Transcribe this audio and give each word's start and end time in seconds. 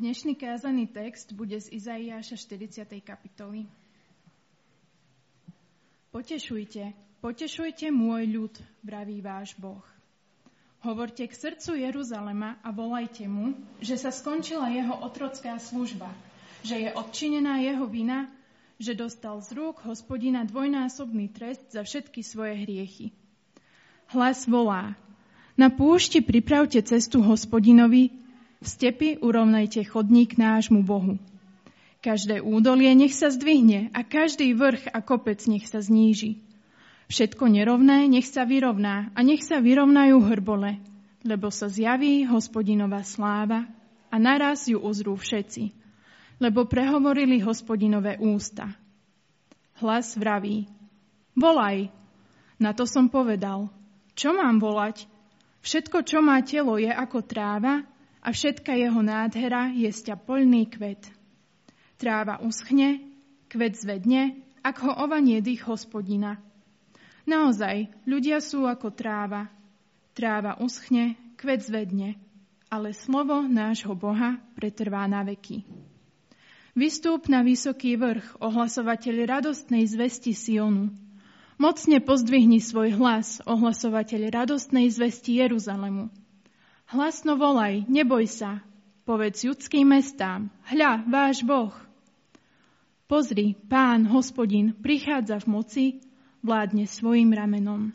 Dnešný 0.00 0.32
kázaný 0.32 0.88
text 0.88 1.36
bude 1.36 1.60
z 1.60 1.76
Izaiáša 1.76 2.40
40. 2.40 2.88
kapitoly. 3.04 3.68
Potešujte, 6.08 6.96
potešujte 7.20 7.92
môj 7.92 8.24
ľud, 8.32 8.54
vraví 8.80 9.20
váš 9.20 9.52
Boh. 9.60 9.84
Hovorte 10.80 11.28
k 11.28 11.36
srdcu 11.36 11.84
Jeruzalema 11.84 12.56
a 12.64 12.72
volajte 12.72 13.28
mu, 13.28 13.52
že 13.84 14.00
sa 14.00 14.08
skončila 14.08 14.72
jeho 14.72 15.04
otrocká 15.04 15.60
služba, 15.60 16.08
že 16.64 16.80
je 16.80 16.88
odčinená 16.96 17.60
jeho 17.60 17.84
vina, 17.84 18.32
že 18.80 18.96
dostal 18.96 19.44
z 19.44 19.52
rúk 19.52 19.84
hospodina 19.84 20.48
dvojnásobný 20.48 21.28
trest 21.28 21.76
za 21.76 21.84
všetky 21.84 22.24
svoje 22.24 22.56
hriechy. 22.64 23.12
Hlas 24.16 24.48
volá, 24.48 24.96
na 25.60 25.68
púšti 25.68 26.24
pripravte 26.24 26.80
cestu 26.88 27.20
hospodinovi, 27.20 28.16
v 28.60 28.66
stepi 28.68 29.16
urovnajte 29.16 29.88
chodník 29.88 30.36
nášmu 30.36 30.84
Bohu. 30.84 31.16
Každé 32.04 32.44
údolie 32.44 32.92
nech 32.92 33.16
sa 33.16 33.32
zdvihne 33.32 33.88
a 33.92 34.04
každý 34.04 34.52
vrch 34.52 34.92
a 34.92 35.00
kopec 35.00 35.40
nech 35.48 35.68
sa 35.68 35.80
zníži. 35.80 36.40
Všetko 37.08 37.48
nerovné 37.48 38.08
nech 38.08 38.28
sa 38.28 38.44
vyrovná 38.44 39.12
a 39.16 39.20
nech 39.24 39.40
sa 39.44 39.64
vyrovnajú 39.64 40.16
hrbole, 40.20 40.76
lebo 41.24 41.48
sa 41.48 41.72
zjaví 41.72 42.24
hospodinová 42.28 43.04
sláva 43.04 43.64
a 44.12 44.16
naraz 44.20 44.68
ju 44.68 44.76
uzrú 44.76 45.16
všetci, 45.16 45.72
lebo 46.40 46.68
prehovorili 46.68 47.40
hospodinové 47.40 48.20
ústa. 48.20 48.76
Hlas 49.80 50.16
vraví, 50.16 50.68
volaj. 51.32 51.88
Na 52.60 52.76
to 52.76 52.84
som 52.84 53.08
povedal, 53.08 53.72
čo 54.12 54.36
mám 54.36 54.60
volať? 54.60 55.08
Všetko, 55.64 56.04
čo 56.04 56.20
má 56.20 56.40
telo, 56.44 56.76
je 56.76 56.92
ako 56.92 57.24
tráva 57.24 57.84
a 58.20 58.28
všetka 58.32 58.76
jeho 58.76 59.00
nádhera 59.00 59.72
je 59.72 59.88
poľný 60.14 60.68
kvet. 60.68 61.08
Tráva 61.96 62.40
uschne, 62.40 63.00
kvet 63.48 63.76
zvedne, 63.76 64.40
ak 64.60 64.76
ho 64.84 64.92
ovanie 65.04 65.40
dých 65.40 65.64
hospodina. 65.64 66.40
Naozaj, 67.24 67.88
ľudia 68.04 68.40
sú 68.40 68.64
ako 68.64 68.92
tráva. 68.92 69.48
Tráva 70.16 70.56
uschne, 70.60 71.16
kvet 71.40 71.64
zvedne, 71.64 72.20
ale 72.68 72.92
slovo 72.92 73.44
nášho 73.44 73.96
Boha 73.96 74.36
pretrvá 74.56 75.04
na 75.08 75.24
veky. 75.24 75.64
Vystúp 76.76 77.26
na 77.26 77.42
vysoký 77.42 77.98
vrch, 77.98 78.38
ohlasovateľ 78.38 79.16
radostnej 79.26 79.84
zvesti 79.90 80.32
Sionu. 80.32 80.92
Mocne 81.60 82.00
pozdvihni 82.00 82.62
svoj 82.62 82.96
hlas, 82.96 83.44
ohlasovateľ 83.44 84.32
radostnej 84.32 84.88
zvesti 84.88 85.44
Jeruzalemu. 85.44 86.08
Hlasno 86.90 87.38
volaj, 87.38 87.86
neboj 87.86 88.26
sa, 88.26 88.58
povedz 89.06 89.46
judským 89.46 89.94
mestám, 89.94 90.50
hľa, 90.74 91.06
váš 91.06 91.46
Boh. 91.46 91.70
Pozri, 93.06 93.54
pán, 93.70 94.10
hospodin, 94.10 94.74
prichádza 94.74 95.38
v 95.38 95.46
moci, 95.54 95.86
vládne 96.42 96.90
svojim 96.90 97.30
ramenom. 97.30 97.94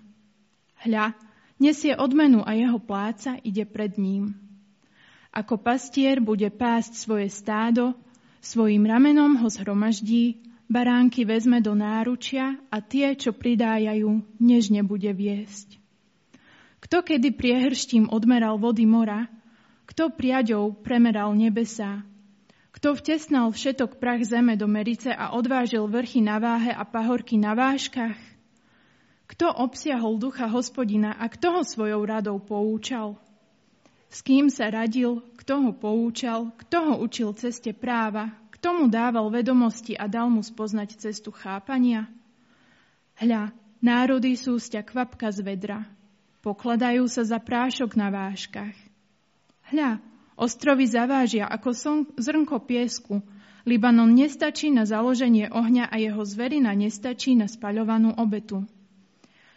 Hľa, 0.79 1.11
nesie 1.59 1.91
odmenu 1.91 2.39
a 2.47 2.55
jeho 2.55 2.79
pláca 2.79 3.35
ide 3.43 3.67
pred 3.67 3.99
ním. 3.99 4.31
Ako 5.35 5.59
pastier 5.59 6.23
bude 6.23 6.47
pásť 6.47 6.95
svoje 6.95 7.27
stádo, 7.27 7.99
svojim 8.39 8.87
ramenom 8.87 9.43
ho 9.43 9.51
zhromaždí, 9.51 10.39
baránky 10.71 11.27
vezme 11.27 11.59
do 11.59 11.75
náručia 11.75 12.55
a 12.71 12.79
tie, 12.79 13.11
čo 13.19 13.35
pridájajú, 13.35 14.23
nežne 14.39 14.87
bude 14.87 15.11
viesť. 15.11 15.83
Kto 16.85 17.01
kedy 17.01 17.33
priehrštím 17.33 18.13
odmeral 18.13 18.61
vody 18.61 18.85
mora, 18.85 19.25
kto 19.89 20.13
priaďou 20.13 20.85
premeral 20.85 21.33
nebesá, 21.33 22.05
kto 22.69 22.93
vtesnal 22.93 23.49
všetok 23.49 23.97
prach 23.97 24.21
zeme 24.21 24.53
do 24.53 24.69
merice 24.69 25.09
a 25.09 25.33
odvážil 25.33 25.89
vrchy 25.89 26.21
na 26.21 26.37
váhe 26.37 26.69
a 26.69 26.85
pahorky 26.85 27.41
na 27.41 27.57
váškach? 27.57 28.19
Kto 29.25 29.49
obsiahol 29.49 30.21
ducha 30.21 30.45
hospodina 30.45 31.17
a 31.17 31.25
kto 31.25 31.57
ho 31.57 31.61
svojou 31.65 32.05
radou 32.05 32.37
poučal? 32.37 33.17
S 34.13 34.21
kým 34.21 34.53
sa 34.53 34.69
radil, 34.69 35.25
kto 35.41 35.65
ho 35.65 35.71
poučal, 35.73 36.53
kto 36.53 36.77
ho 36.85 36.93
učil 37.01 37.33
ceste 37.33 37.73
práva, 37.73 38.29
kto 38.53 38.77
mu 38.77 38.85
dával 38.85 39.33
vedomosti 39.33 39.97
a 39.97 40.05
dal 40.05 40.29
mu 40.29 40.45
spoznať 40.45 41.01
cestu 41.01 41.33
chápania? 41.33 42.05
Hľa, 43.17 43.49
národy 43.81 44.37
sú 44.37 44.61
sťa 44.61 44.85
kvapka 44.85 45.33
z 45.33 45.41
vedra, 45.41 45.89
pokladajú 46.45 47.09
sa 47.09 47.25
za 47.25 47.41
prášok 47.41 47.97
na 47.97 48.13
váškach. 48.13 48.77
Hľa, 49.73 49.97
ostrovy 50.37 50.85
zavážia 50.85 51.49
ako 51.49 51.73
zrnko 52.21 52.61
piesku, 52.61 53.25
Libanon 53.65 54.13
nestačí 54.13 54.69
na 54.69 54.85
založenie 54.85 55.49
ohňa 55.49 55.89
a 55.89 55.97
jeho 55.97 56.21
zverina 56.21 56.77
nestačí 56.77 57.33
na 57.33 57.49
spaľovanú 57.49 58.13
obetu. 58.13 58.61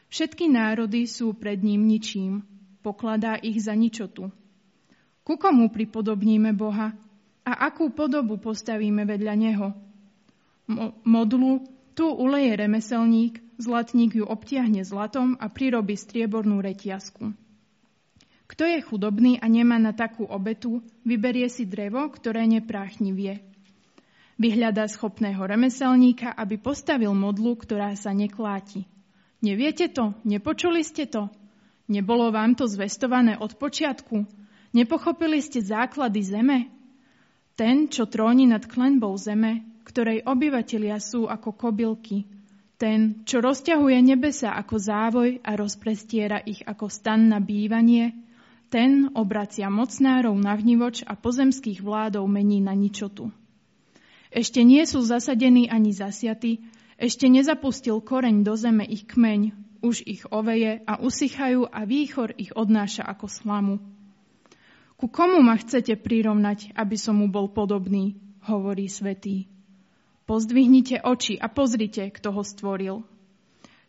Všetky 0.09 0.49
národy 0.49 1.04
sú 1.04 1.37
pred 1.37 1.60
ním 1.60 1.84
ničím, 1.84 2.41
pokladá 2.81 3.37
ich 3.37 3.60
za 3.60 3.76
ničotu. 3.76 4.32
Ku 5.20 5.37
komu 5.37 5.69
pripodobníme 5.69 6.56
Boha 6.56 6.97
a 7.44 7.53
akú 7.69 7.93
podobu 7.93 8.41
postavíme 8.41 9.05
vedľa 9.05 9.34
Neho? 9.37 9.76
Mo- 10.72 10.97
modlu 11.05 11.69
tu 11.93 12.09
uleje 12.09 12.56
remeselník, 12.56 13.44
zlatník 13.58 14.14
ju 14.16 14.24
obtiahne 14.24 14.86
zlatom 14.86 15.34
a 15.42 15.50
prirobí 15.50 15.98
striebornú 15.98 16.62
reťazku. 16.62 17.34
Kto 18.48 18.64
je 18.64 18.80
chudobný 18.80 19.36
a 19.36 19.46
nemá 19.50 19.76
na 19.76 19.92
takú 19.92 20.24
obetu, 20.24 20.80
vyberie 21.04 21.52
si 21.52 21.69
drevo, 21.69 22.08
ktoré 22.08 22.48
nepráchnivie. 22.48 23.44
Vyhľadá 24.41 24.88
schopného 24.88 25.42
remeselníka, 25.44 26.32
aby 26.32 26.56
postavil 26.56 27.12
modlu, 27.12 27.58
ktorá 27.58 27.92
sa 27.98 28.14
nekláti. 28.16 28.88
Neviete 29.44 29.92
to? 29.92 30.16
Nepočuli 30.25 30.80
ste 30.80 31.04
to? 31.10 31.28
Nebolo 31.90 32.32
vám 32.32 32.56
to 32.56 32.64
zvestované 32.64 33.36
od 33.36 33.58
počiatku? 33.58 34.25
Nepochopili 34.72 35.42
ste 35.44 35.60
základy 35.60 36.20
zeme? 36.25 36.58
Ten, 37.58 37.90
čo 37.90 38.06
tróni 38.06 38.46
nad 38.46 38.64
klenbou 38.64 39.12
zeme, 39.19 39.66
ktorej 39.84 40.25
obyvatelia 40.25 41.02
sú 41.02 41.26
ako 41.26 41.52
kobylky, 41.52 42.38
ten, 42.78 43.26
čo 43.26 43.42
rozťahuje 43.42 43.98
nebesa 44.06 44.54
ako 44.54 44.78
závoj 44.78 45.42
a 45.42 45.58
rozprestiera 45.58 46.38
ich 46.46 46.62
ako 46.62 46.86
stan 46.86 47.26
na 47.26 47.42
bývanie, 47.42 48.14
ten 48.70 49.10
obracia 49.18 49.66
mocnárov 49.66 50.38
na 50.38 50.54
vnivoč 50.54 51.02
a 51.02 51.18
pozemských 51.18 51.82
vládov 51.82 52.30
mení 52.30 52.62
na 52.62 52.78
ničotu. 52.78 53.34
Ešte 54.30 54.62
nie 54.62 54.84
sú 54.86 55.02
zasadení 55.02 55.66
ani 55.66 55.90
zasiatí, 55.90 56.62
ešte 57.00 57.26
nezapustil 57.26 57.98
koreň 57.98 58.46
do 58.46 58.54
zeme 58.54 58.86
ich 58.86 59.08
kmeň, 59.10 59.56
už 59.82 60.06
ich 60.06 60.22
oveje 60.30 60.82
a 60.86 61.02
usychajú 61.02 61.66
a 61.66 61.82
výchor 61.82 62.34
ich 62.38 62.54
odnáša 62.54 63.06
ako 63.06 63.26
slamu. 63.26 63.74
Ku 64.98 65.06
komu 65.06 65.38
ma 65.38 65.54
chcete 65.54 65.94
prirovnať, 65.94 66.74
aby 66.74 66.96
som 66.98 67.22
mu 67.22 67.30
bol 67.30 67.50
podobný, 67.50 68.18
hovorí 68.50 68.90
svetý. 68.90 69.46
Pozdvihnite 70.28 71.00
oči 71.00 71.40
a 71.40 71.48
pozrite, 71.48 72.04
kto 72.12 72.36
ho 72.36 72.44
stvoril. 72.44 73.00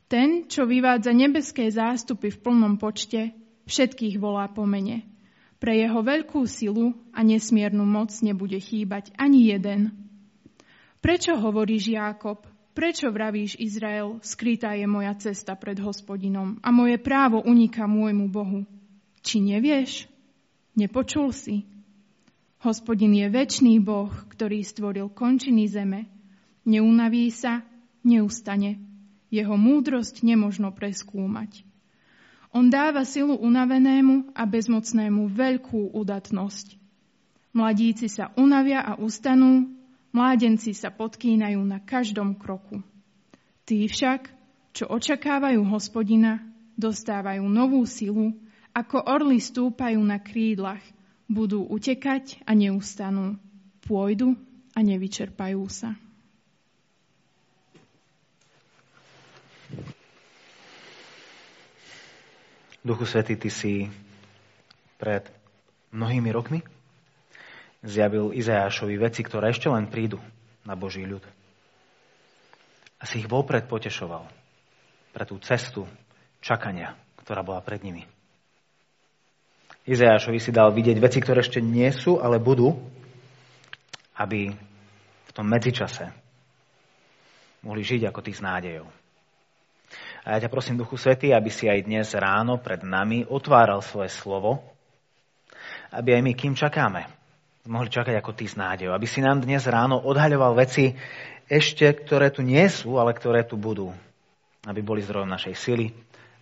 Ten, 0.08 0.48
čo 0.48 0.64
vyvádza 0.64 1.12
nebeské 1.12 1.68
zástupy 1.68 2.32
v 2.32 2.40
plnom 2.40 2.80
počte, 2.80 3.36
všetkých 3.68 4.16
volá 4.24 4.48
po 4.48 4.64
mene. 4.64 5.04
Pre 5.60 5.76
jeho 5.76 6.00
veľkú 6.00 6.48
silu 6.48 6.96
a 7.12 7.28
nesmiernu 7.28 7.84
moc 7.84 8.16
nebude 8.24 8.56
chýbať 8.56 9.12
ani 9.20 9.52
jeden. 9.52 9.92
Prečo 11.04 11.36
hovoríš 11.36 11.92
Jákob? 11.92 12.48
Prečo 12.72 13.12
vravíš 13.12 13.60
Izrael? 13.60 14.24
Skrytá 14.24 14.80
je 14.80 14.88
moja 14.88 15.12
cesta 15.20 15.60
pred 15.60 15.76
hospodinom 15.84 16.56
a 16.64 16.72
moje 16.72 16.96
právo 17.04 17.44
uniká 17.44 17.84
môjmu 17.84 18.32
Bohu. 18.32 18.64
Či 19.20 19.44
nevieš? 19.44 20.08
Nepočul 20.80 21.36
si? 21.36 21.68
Hospodin 22.64 23.12
je 23.12 23.28
väčší 23.28 23.84
Boh, 23.84 24.16
ktorý 24.32 24.64
stvoril 24.64 25.12
končiny 25.12 25.68
zeme 25.68 26.19
Neunaví 26.68 27.32
sa, 27.32 27.64
neustane. 28.04 28.80
Jeho 29.30 29.56
múdrosť 29.56 30.26
nemožno 30.26 30.74
preskúmať. 30.74 31.64
On 32.50 32.66
dáva 32.66 33.06
silu 33.06 33.38
unavenému 33.38 34.34
a 34.34 34.44
bezmocnému 34.50 35.30
veľkú 35.30 35.94
udatnosť. 35.94 36.82
Mladíci 37.54 38.10
sa 38.10 38.34
unavia 38.34 38.82
a 38.82 38.98
ustanú, 38.98 39.70
mládenci 40.10 40.74
sa 40.74 40.90
podkýnajú 40.90 41.62
na 41.62 41.78
každom 41.78 42.34
kroku. 42.34 42.82
Tí 43.70 43.86
však, 43.86 44.34
čo 44.74 44.90
očakávajú 44.90 45.62
hospodina, 45.70 46.42
dostávajú 46.74 47.46
novú 47.46 47.86
silu, 47.86 48.34
ako 48.74 49.06
orly 49.06 49.38
stúpajú 49.38 50.02
na 50.02 50.18
krídlach, 50.18 50.82
budú 51.30 51.70
utekať 51.70 52.42
a 52.50 52.58
neustanú, 52.58 53.38
pôjdu 53.86 54.34
a 54.74 54.80
nevyčerpajú 54.82 55.62
sa. 55.70 55.94
Duchu 62.80 63.04
Svety, 63.04 63.36
Ty 63.36 63.50
si 63.52 63.92
pred 64.96 65.28
mnohými 65.92 66.32
rokmi 66.32 66.60
zjavil 67.84 68.36
Izajášovi 68.36 68.96
veci, 69.00 69.24
ktoré 69.24 69.52
ešte 69.52 69.72
len 69.72 69.88
prídu 69.88 70.20
na 70.68 70.76
Boží 70.76 71.04
ľud. 71.04 71.24
A 73.00 73.04
si 73.08 73.24
ich 73.24 73.32
vopred 73.32 73.64
potešoval 73.68 74.28
pre 75.16 75.24
tú 75.24 75.40
cestu 75.40 75.88
čakania, 76.44 76.96
ktorá 77.24 77.44
bola 77.44 77.64
pred 77.64 77.80
nimi. 77.80 78.04
Izajášovi 79.88 80.40
si 80.44 80.52
dal 80.52 80.76
vidieť 80.76 80.98
veci, 81.00 81.24
ktoré 81.24 81.40
ešte 81.40 81.64
nie 81.64 81.88
sú, 81.96 82.20
ale 82.20 82.38
budú, 82.38 82.76
aby 84.20 84.52
v 85.26 85.32
tom 85.32 85.48
medzičase 85.48 86.12
mohli 87.64 87.82
žiť 87.84 88.12
ako 88.12 88.20
tí 88.20 88.32
s 88.36 88.44
nádejou. 88.44 88.99
A 90.28 90.36
ja 90.36 90.44
ťa 90.44 90.52
prosím, 90.52 90.80
Duchu 90.80 91.00
Svety, 91.00 91.32
aby 91.32 91.48
si 91.48 91.72
aj 91.72 91.88
dnes 91.88 92.12
ráno 92.16 92.60
pred 92.60 92.84
nami 92.84 93.24
otváral 93.24 93.80
svoje 93.80 94.12
slovo, 94.12 94.60
aby 95.96 96.20
aj 96.20 96.22
my, 96.22 96.34
kým 96.36 96.54
čakáme, 96.54 97.08
mohli 97.70 97.90
čakať 97.90 98.18
ako 98.20 98.32
ty 98.36 98.46
s 98.50 98.60
nádejou. 98.60 98.92
Aby 98.92 99.08
si 99.08 99.24
nám 99.24 99.42
dnes 99.46 99.64
ráno 99.70 100.02
odhaľoval 100.02 100.58
veci 100.58 100.92
ešte, 101.50 101.86
ktoré 102.06 102.30
tu 102.30 102.46
nie 102.46 102.66
sú, 102.68 102.98
ale 103.00 103.16
ktoré 103.16 103.46
tu 103.48 103.56
budú. 103.56 103.94
Aby 104.68 104.84
boli 104.84 105.06
zdrojom 105.06 105.30
našej 105.30 105.56
sily 105.56 105.88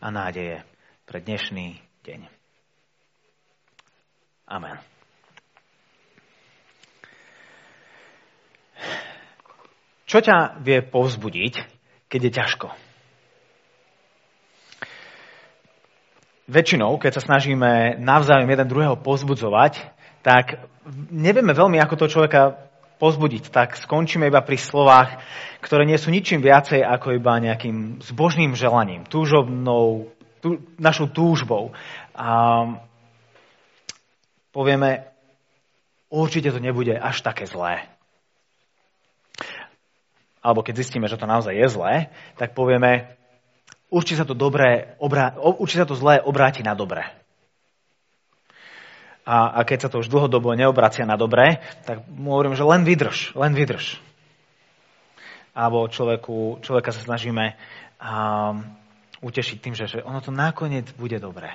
a 0.01 0.09
nádeje 0.09 0.63
pre 1.05 1.21
dnešný 1.21 1.77
deň. 2.03 2.21
Amen. 4.47 4.79
Čo 10.07 10.23
ťa 10.23 10.63
vie 10.63 10.79
povzbudiť, 10.87 11.55
keď 12.07 12.19
je 12.23 12.31
ťažko? 12.31 12.86
Väčšinou, 16.47 16.95
keď 16.97 17.19
sa 17.19 17.25
snažíme 17.27 17.99
navzájom 17.99 18.47
jeden 18.47 18.67
druhého 18.67 18.95
pozbudzovať, 18.95 19.83
tak 20.23 20.63
nevieme 21.11 21.51
veľmi, 21.51 21.77
ako 21.79 21.95
to 21.99 22.11
človeka 22.11 22.55
pozbudiť. 22.97 23.51
Tak 23.53 23.77
skončíme 23.77 24.31
iba 24.31 24.41
pri 24.41 24.57
slovách, 24.57 25.19
ktoré 25.61 25.85
nie 25.85 25.99
sú 25.99 26.09
ničím 26.09 26.41
viacej 26.41 26.81
ako 26.81 27.19
iba 27.19 27.37
nejakým 27.37 28.01
zbožným 28.01 28.55
želaním, 28.57 29.05
túžobnou, 29.05 30.09
tú, 30.41 30.63
našou 30.79 31.11
túžbou. 31.11 31.75
A 32.17 32.63
povieme, 34.55 35.11
určite 36.09 36.49
to 36.49 36.63
nebude 36.63 36.95
až 36.95 37.21
také 37.21 37.45
zlé. 37.45 37.85
Alebo 40.41 40.63
keď 40.63 40.79
zistíme, 40.79 41.11
že 41.11 41.19
to 41.19 41.27
naozaj 41.27 41.51
je 41.51 41.67
zlé, 41.67 41.93
tak 42.39 42.55
povieme, 42.55 43.19
určite 43.91 44.23
sa 44.23 44.27
to, 44.27 44.35
dobré, 44.35 44.95
obrá, 44.99 45.35
určite 45.39 45.83
sa 45.83 45.89
to 45.89 45.99
zlé 45.99 46.19
obráti 46.21 46.63
na 46.63 46.75
dobré. 46.75 47.07
A, 49.27 49.59
a 49.59 49.67
keď 49.67 49.87
sa 49.87 49.89
to 49.91 49.99
už 49.99 50.07
dlhodobo 50.07 50.55
neobracia 50.55 51.03
na 51.03 51.19
dobré, 51.19 51.59
tak 51.83 52.07
mu 52.07 52.31
hovorím, 52.31 52.55
že 52.55 52.63
len 52.63 52.87
vydrž, 52.87 53.35
len 53.35 53.51
vydrž. 53.51 53.99
Alebo 55.51 55.91
človeku, 55.91 56.63
človeka 56.63 56.95
sa 56.95 57.03
snažíme 57.03 57.59
um, 57.99 58.63
utešiť 59.19 59.57
tým, 59.59 59.75
že, 59.75 59.99
že 59.99 59.99
ono 59.99 60.23
to 60.23 60.31
nakoniec 60.31 60.87
bude 60.95 61.19
dobré. 61.19 61.51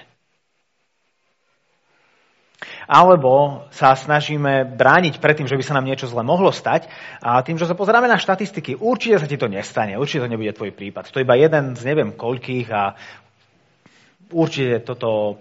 Alebo 2.87 3.63
sa 3.71 3.95
snažíme 3.95 4.67
brániť 4.75 5.23
pred 5.23 5.39
tým, 5.39 5.47
že 5.47 5.55
by 5.55 5.65
sa 5.65 5.77
nám 5.79 5.87
niečo 5.87 6.11
zle 6.11 6.27
mohlo 6.27 6.51
stať 6.51 6.91
a 7.23 7.39
tým, 7.43 7.59
že 7.61 7.69
sa 7.69 7.79
pozeráme 7.79 8.11
na 8.11 8.19
štatistiky, 8.19 8.79
určite 8.79 9.23
sa 9.23 9.31
ti 9.31 9.39
to 9.39 9.47
nestane, 9.47 9.95
určite 9.99 10.27
to 10.27 10.33
nebude 10.33 10.53
tvoj 10.55 10.75
prípad. 10.75 11.11
To 11.11 11.23
je 11.23 11.27
iba 11.27 11.39
jeden 11.39 11.79
z 11.79 11.83
neviem 11.87 12.11
koľkých 12.15 12.69
a 12.75 12.99
určite 14.35 14.83
toto 14.83 15.39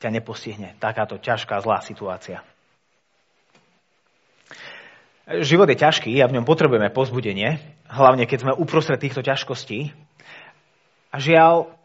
ťa 0.00 0.08
nepostihne. 0.10 0.74
Takáto 0.80 1.20
ťažká, 1.20 1.60
zlá 1.62 1.80
situácia. 1.80 2.42
Život 5.26 5.66
je 5.66 5.82
ťažký 5.82 6.12
a 6.22 6.30
v 6.30 6.38
ňom 6.38 6.46
potrebujeme 6.46 6.86
pozbudenie, 6.94 7.58
hlavne 7.90 8.30
keď 8.30 8.38
sme 8.46 8.52
uprostred 8.54 9.02
týchto 9.02 9.26
ťažkostí. 9.26 9.90
A 11.10 11.16
žiaľ, 11.18 11.75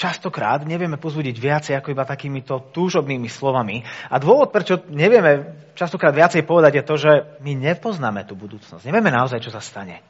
častokrát 0.00 0.64
nevieme 0.64 0.96
pozbudiť 0.96 1.36
viacej 1.36 1.74
ako 1.76 1.92
iba 1.92 2.08
takýmito 2.08 2.72
túžobnými 2.72 3.28
slovami. 3.28 3.84
A 4.08 4.16
dôvod, 4.16 4.48
prečo 4.48 4.80
nevieme 4.88 5.60
častokrát 5.76 6.16
viacej 6.16 6.48
povedať, 6.48 6.80
je 6.80 6.88
to, 6.88 6.94
že 6.96 7.12
my 7.44 7.52
nepoznáme 7.52 8.24
tú 8.24 8.32
budúcnosť. 8.32 8.88
Nevieme 8.88 9.12
naozaj, 9.12 9.44
čo 9.44 9.52
sa 9.52 9.60
stane. 9.60 10.00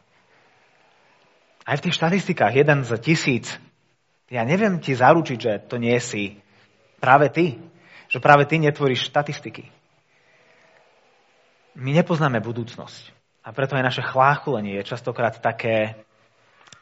Aj 1.67 1.75
v 1.75 1.83
tých 1.83 1.99
štatistikách, 1.99 2.55
jeden 2.55 2.87
z 2.87 2.91
tisíc, 3.03 3.59
ja 4.31 4.47
neviem 4.47 4.79
ti 4.79 4.95
zaručiť, 4.95 5.39
že 5.43 5.53
to 5.67 5.83
nie 5.83 5.99
si 5.99 6.39
práve 7.03 7.27
ty. 7.35 7.59
Že 8.07 8.23
práve 8.23 8.47
ty 8.47 8.63
netvoríš 8.63 9.11
štatistiky. 9.11 9.67
My 11.75 11.91
nepoznáme 11.95 12.39
budúcnosť. 12.39 13.11
A 13.43 13.51
preto 13.51 13.75
aj 13.75 13.87
naše 13.87 14.03
chláchulenie 14.07 14.79
je 14.79 14.91
častokrát 14.91 15.35
také 15.39 15.99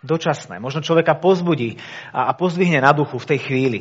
dočasné. 0.02 0.62
Možno 0.62 0.84
človeka 0.84 1.18
pozbudí 1.18 1.78
a, 2.14 2.30
a 2.30 2.32
pozdvihne 2.34 2.78
na 2.82 2.94
duchu 2.94 3.18
v 3.18 3.28
tej 3.34 3.38
chvíli. 3.42 3.80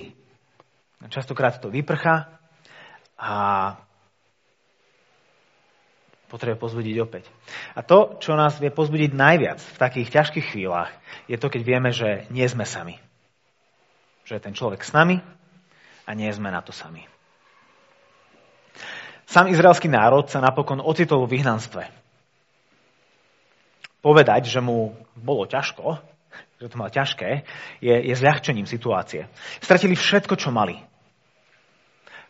Častokrát 1.10 1.62
to 1.62 1.69
vyprcha 1.69 2.25
a 3.18 3.34
potrebuje 6.28 6.58
pozbudiť 6.60 6.96
opäť. 7.00 7.30
A 7.78 7.86
to, 7.86 8.19
čo 8.19 8.36
nás 8.36 8.60
vie 8.60 8.74
pozbudiť 8.74 9.16
najviac 9.16 9.60
v 9.62 9.78
takých 9.78 10.10
ťažkých 10.12 10.46
chvíľach, 10.52 10.92
je 11.30 11.38
to, 11.40 11.48
keď 11.48 11.62
vieme, 11.64 11.90
že 11.94 12.28
nie 12.34 12.44
sme 12.50 12.68
sami. 12.68 13.00
Že 14.28 14.42
je 14.42 14.46
ten 14.46 14.58
človek 14.58 14.84
s 14.84 14.92
nami 14.92 15.24
a 16.04 16.12
nie 16.12 16.28
sme 16.34 16.52
na 16.52 16.60
to 16.60 16.75
sami. 16.75 17.08
Sam 19.28 19.52
izraelský 19.52 19.92
národ 19.92 20.28
sa 20.28 20.40
napokon 20.40 20.80
ocitol 20.80 21.28
v 21.28 21.40
vyhnanstve 21.40 22.06
povedať, 24.01 24.47
že 24.47 24.61
mu 24.61 24.95
bolo 25.17 25.45
ťažko, 25.45 26.01
že 26.57 26.69
to 26.69 26.75
mal 26.77 26.89
ťažké, 26.89 27.45
je, 27.81 27.95
je 27.95 28.13
zľahčením 28.17 28.65
situácie. 28.65 29.29
Stratili 29.61 29.94
všetko, 29.94 30.33
čo 30.38 30.49
mali. 30.49 30.81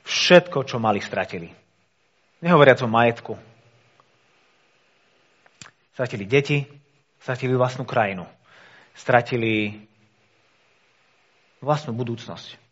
Všetko, 0.03 0.63
čo 0.67 0.79
mali, 0.79 0.99
stratili. 0.99 1.51
Nehovoriac 2.43 2.79
o 2.83 2.87
majetku. 2.87 3.33
Stratili 5.95 6.27
deti, 6.27 6.63
stratili 7.23 7.55
vlastnú 7.55 7.87
krajinu. 7.87 8.27
Stratili 8.93 9.87
vlastnú 11.63 11.95
budúcnosť. 11.97 12.67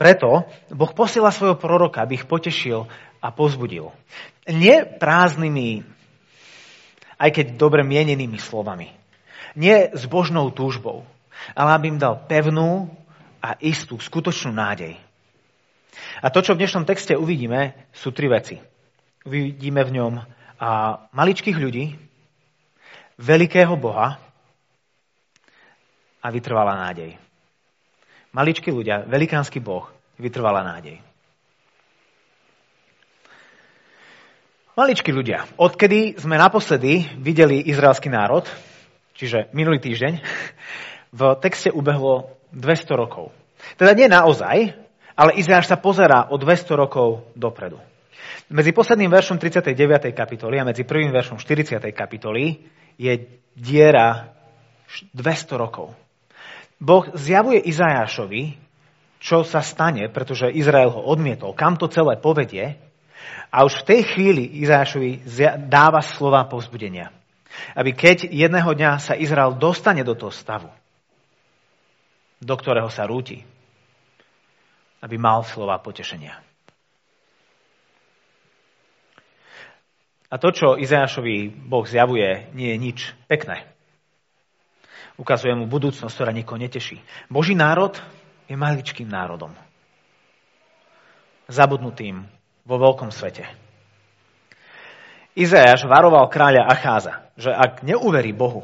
Preto 0.00 0.48
Boh 0.72 0.92
posiela 0.96 1.28
svojho 1.28 1.60
proroka, 1.60 2.00
aby 2.00 2.16
ich 2.16 2.24
potešil 2.24 2.88
a 3.20 3.28
pozbudil. 3.28 3.92
Nie 4.48 4.88
prázdnymi 4.88 5.84
aj 7.20 7.30
keď 7.36 7.46
dobre 7.60 7.84
mienenými 7.84 8.40
slovami. 8.40 8.88
Nie 9.52 9.92
s 9.92 10.08
božnou 10.08 10.48
túžbou, 10.48 11.04
ale 11.52 11.76
aby 11.76 11.92
im 11.92 12.00
dal 12.00 12.16
pevnú 12.24 12.88
a 13.44 13.60
istú, 13.60 14.00
skutočnú 14.00 14.56
nádej. 14.56 14.96
A 16.24 16.32
to, 16.32 16.40
čo 16.40 16.56
v 16.56 16.64
dnešnom 16.64 16.88
texte 16.88 17.12
uvidíme, 17.12 17.76
sú 17.92 18.16
tri 18.16 18.32
veci. 18.32 18.56
Uvidíme 19.28 19.84
v 19.84 19.94
ňom 20.00 20.14
a 20.60 20.70
maličkých 21.12 21.56
ľudí, 21.60 21.92
veľkého 23.20 23.76
Boha 23.76 24.16
a 26.20 26.26
vytrvalá 26.32 26.88
nádej. 26.88 27.20
Maličkí 28.32 28.72
ľudia, 28.72 29.04
velikánsky 29.04 29.60
Boh, 29.60 29.88
vytrvalá 30.16 30.64
nádej. 30.64 31.09
Maličkí 34.78 35.10
ľudia, 35.10 35.50
odkedy 35.58 36.14
sme 36.14 36.38
naposledy 36.38 37.02
videli 37.18 37.58
izraelský 37.58 38.06
národ, 38.06 38.46
čiže 39.18 39.50
minulý 39.50 39.82
týždeň, 39.82 40.22
v 41.10 41.20
texte 41.42 41.74
ubehlo 41.74 42.38
200 42.54 42.94
rokov. 42.94 43.34
Teda 43.74 43.98
nie 43.98 44.06
naozaj, 44.06 44.70
ale 45.18 45.34
Izáš 45.34 45.66
sa 45.66 45.74
pozerá 45.74 46.30
o 46.30 46.38
200 46.38 46.78
rokov 46.86 47.26
dopredu. 47.34 47.82
Medzi 48.46 48.70
posledným 48.70 49.10
veršom 49.10 49.42
39. 49.42 50.14
kapitoly 50.14 50.62
a 50.62 50.68
medzi 50.70 50.86
prvým 50.86 51.10
veršom 51.10 51.42
40. 51.42 51.82
kapitoly 51.90 52.62
je 52.94 53.42
diera 53.58 54.30
200 55.10 55.18
rokov. 55.58 55.98
Boh 56.78 57.10
zjavuje 57.18 57.58
Izajášovi, 57.58 58.54
čo 59.18 59.42
sa 59.42 59.66
stane, 59.66 60.06
pretože 60.14 60.46
Izrael 60.46 60.94
ho 60.94 61.02
odmietol, 61.10 61.58
kam 61.58 61.74
to 61.74 61.90
celé 61.90 62.14
povedie, 62.22 62.78
a 63.50 63.66
už 63.66 63.82
v 63.82 63.86
tej 63.86 64.00
chvíli 64.14 64.62
Izášovi 64.62 65.26
dáva 65.66 66.00
slova 66.00 66.46
povzbudenia. 66.46 67.10
Aby 67.74 67.98
keď 67.98 68.30
jedného 68.30 68.70
dňa 68.70 69.02
sa 69.02 69.18
Izrael 69.18 69.58
dostane 69.58 70.06
do 70.06 70.14
toho 70.14 70.30
stavu, 70.30 70.70
do 72.40 72.54
ktorého 72.54 72.88
sa 72.88 73.04
rúti, 73.10 73.42
aby 75.02 75.16
mal 75.18 75.42
slova 75.42 75.76
potešenia. 75.82 76.38
A 80.30 80.38
to, 80.38 80.54
čo 80.54 80.78
Izášovi 80.78 81.50
Boh 81.50 81.82
zjavuje, 81.82 82.54
nie 82.54 82.70
je 82.70 82.78
nič 82.78 82.98
pekné. 83.26 83.66
Ukazuje 85.18 85.52
mu 85.58 85.66
budúcnosť, 85.66 86.14
ktorá 86.14 86.30
nikoho 86.30 86.56
neteší. 86.56 87.02
Boží 87.26 87.58
národ 87.58 87.98
je 88.46 88.54
maličkým 88.54 89.10
národom. 89.10 89.50
Zabudnutým 91.50 92.30
vo 92.70 92.78
veľkom 92.78 93.10
svete. 93.10 93.50
Izajáš 95.34 95.90
varoval 95.90 96.30
kráľa 96.30 96.70
Acháza, 96.70 97.26
že 97.34 97.50
ak 97.50 97.82
neuverí 97.82 98.30
Bohu, 98.30 98.62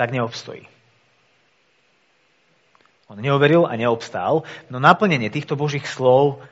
tak 0.00 0.08
neobstojí. 0.08 0.64
On 3.08 3.16
neuveril 3.16 3.64
a 3.64 3.76
neobstál, 3.76 4.44
no 4.68 4.76
naplnenie 4.80 5.32
týchto 5.32 5.56
Božích 5.56 5.88
slov 5.88 6.44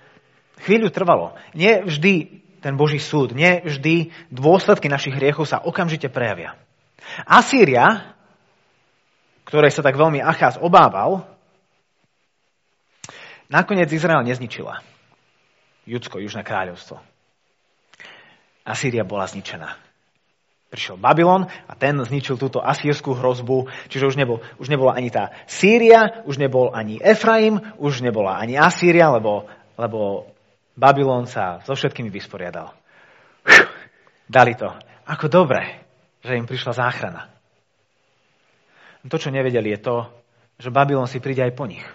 chvíľu 0.65 0.89
trvalo. 0.89 1.37
Nie 1.53 1.85
vždy 1.85 2.45
ten 2.65 2.81
Boží 2.81 2.97
súd, 2.97 3.37
nie 3.37 3.61
vždy 3.61 4.11
dôsledky 4.33 4.89
našich 4.89 5.13
hriechov 5.13 5.45
sa 5.45 5.61
okamžite 5.61 6.09
prejavia. 6.09 6.57
Asýria, 7.29 8.17
ktorej 9.45 9.71
sa 9.71 9.85
tak 9.85 10.01
veľmi 10.01 10.19
Acház 10.25 10.57
obával, 10.57 11.29
nakoniec 13.53 13.93
Izrael 13.93 14.25
nezničila. 14.25 14.96
Judsko, 15.87 16.19
Južné 16.19 16.43
kráľovstvo. 16.43 16.99
Asýria 18.67 19.07
bola 19.07 19.31
zničená. 19.31 19.79
Prišiel 20.67 20.99
Babylon 20.99 21.47
a 21.47 21.73
ten 21.79 21.95
zničil 21.95 22.35
túto 22.35 22.59
asýrskú 22.59 23.15
hrozbu, 23.15 23.71
čiže 23.87 24.11
už, 24.11 24.19
nebol, 24.19 24.43
už 24.59 24.67
nebola 24.67 24.99
ani 24.99 25.15
tá 25.15 25.31
Sýria, 25.47 26.27
už 26.27 26.43
nebol 26.43 26.75
ani 26.75 26.99
Efraim, 26.99 27.63
už 27.79 28.03
nebola 28.03 28.43
ani 28.43 28.59
Asýria, 28.59 29.15
lebo, 29.15 29.47
lebo 29.79 30.27
Babylon 30.75 31.31
sa 31.31 31.63
so 31.63 31.79
všetkými 31.79 32.11
vysporiadal. 32.11 32.75
Uf, 33.47 33.63
dali 34.27 34.59
to. 34.59 34.75
Ako 35.07 35.31
dobre, 35.31 35.87
že 36.27 36.35
im 36.35 36.51
prišla 36.51 36.75
záchrana. 36.75 37.31
To, 39.07 39.23
čo 39.23 39.31
nevedeli, 39.31 39.71
je 39.71 39.81
to, 39.87 39.97
že 40.59 40.75
Babylon 40.75 41.07
si 41.07 41.23
príde 41.23 41.47
aj 41.47 41.55
po 41.55 41.71
nich. 41.71 41.87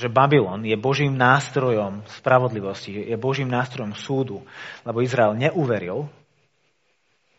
Že 0.00 0.08
Babylon 0.08 0.64
je 0.64 0.80
Božím 0.80 1.12
nástrojom 1.12 2.00
spravodlivosti, 2.08 3.04
je 3.04 3.16
Božím 3.20 3.52
nástrojom 3.52 3.92
súdu, 3.92 4.40
lebo 4.80 5.04
Izrael 5.04 5.36
neuveril 5.36 6.08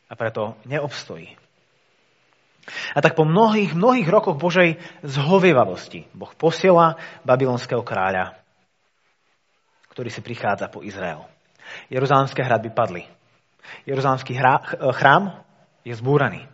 a 0.05 0.13
preto 0.13 0.53
neobstojí. 0.69 1.33
A 2.93 3.01
tak 3.01 3.17
po 3.17 3.25
mnohých, 3.25 3.73
mnohých 3.73 4.05
rokoch 4.05 4.37
Božej 4.37 4.77
zhovievavosti 5.01 6.05
Boh 6.13 6.29
posiela 6.37 7.01
babylonského 7.25 7.81
kráľa, 7.81 8.37
ktorý 9.89 10.13
si 10.13 10.21
prichádza 10.21 10.69
po 10.69 10.85
Izrael. 10.85 11.25
Jeruzalemské 11.89 12.45
hradby 12.45 12.69
padli. 12.69 13.03
Jeruzalemský 13.89 14.37
chrám 14.93 15.23
je 15.81 15.97
zbúraný 15.97 16.45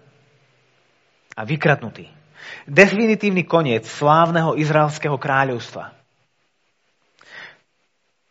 a 1.36 1.44
vykratnutý. 1.44 2.08
Definitívny 2.64 3.44
koniec 3.44 3.84
slávneho 3.92 4.56
izraelského 4.56 5.20
kráľovstva. 5.20 5.97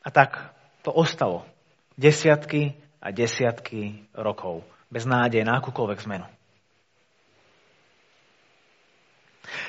A 0.06 0.08
tak 0.14 0.38
to 0.86 0.94
ostalo 0.94 1.42
desiatky 1.98 2.78
a 3.02 3.10
desiatky 3.10 4.06
rokov 4.14 4.62
bez 4.86 5.02
nádeje 5.02 5.42
na 5.42 5.58
akúkoľvek 5.58 5.98
zmenu. 6.06 6.26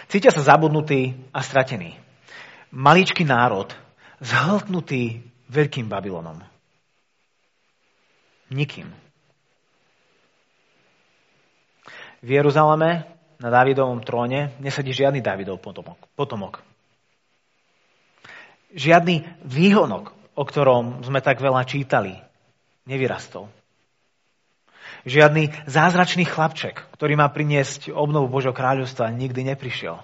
Cítia 0.07 0.29
sa 0.29 0.45
zabudnutý 0.45 1.17
a 1.33 1.41
stratený. 1.41 1.97
Maličký 2.69 3.25
národ, 3.25 3.73
zhltnutý 4.21 5.25
veľkým 5.49 5.89
Babylonom. 5.89 6.41
Nikým. 8.53 8.87
V 12.23 12.29
Jeruzaleme 12.33 13.05
na 13.37 13.49
Davidovom 13.53 14.01
tróne 14.01 14.57
nesedí 14.57 14.89
žiadny 14.89 15.21
potomok. 15.61 16.09
potomok. 16.17 16.65
Žiadny 18.73 19.45
výhonok, 19.45 20.16
o 20.37 20.43
ktorom 20.45 21.01
sme 21.01 21.17
tak 21.17 21.41
veľa 21.41 21.65
čítali, 21.65 22.13
nevyrastol. 22.85 23.49
Žiadny 25.09 25.65
zázračný 25.65 26.29
chlapček, 26.29 26.85
ktorý 26.93 27.17
má 27.17 27.25
priniesť 27.33 27.89
obnovu 27.89 28.29
Božieho 28.29 28.53
kráľovstva, 28.53 29.09
nikdy 29.09 29.49
neprišiel. 29.49 29.97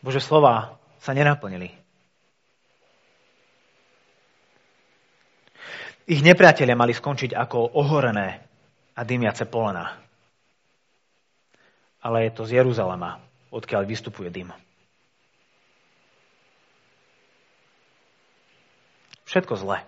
Bože 0.00 0.24
slova 0.24 0.80
sa 1.02 1.12
nenaplnili. 1.12 1.74
Ich 6.08 6.24
nepriatelia 6.24 6.72
mali 6.72 6.96
skončiť 6.96 7.36
ako 7.36 7.76
ohorené 7.76 8.40
a 8.96 9.00
dymiace 9.04 9.44
polena. 9.44 10.00
Ale 12.00 12.24
je 12.24 12.32
to 12.32 12.48
z 12.48 12.64
Jeruzalema, 12.64 13.20
odkiaľ 13.52 13.84
vystupuje 13.84 14.32
dym. 14.32 14.48
Všetko 19.28 19.54
zle. 19.60 19.84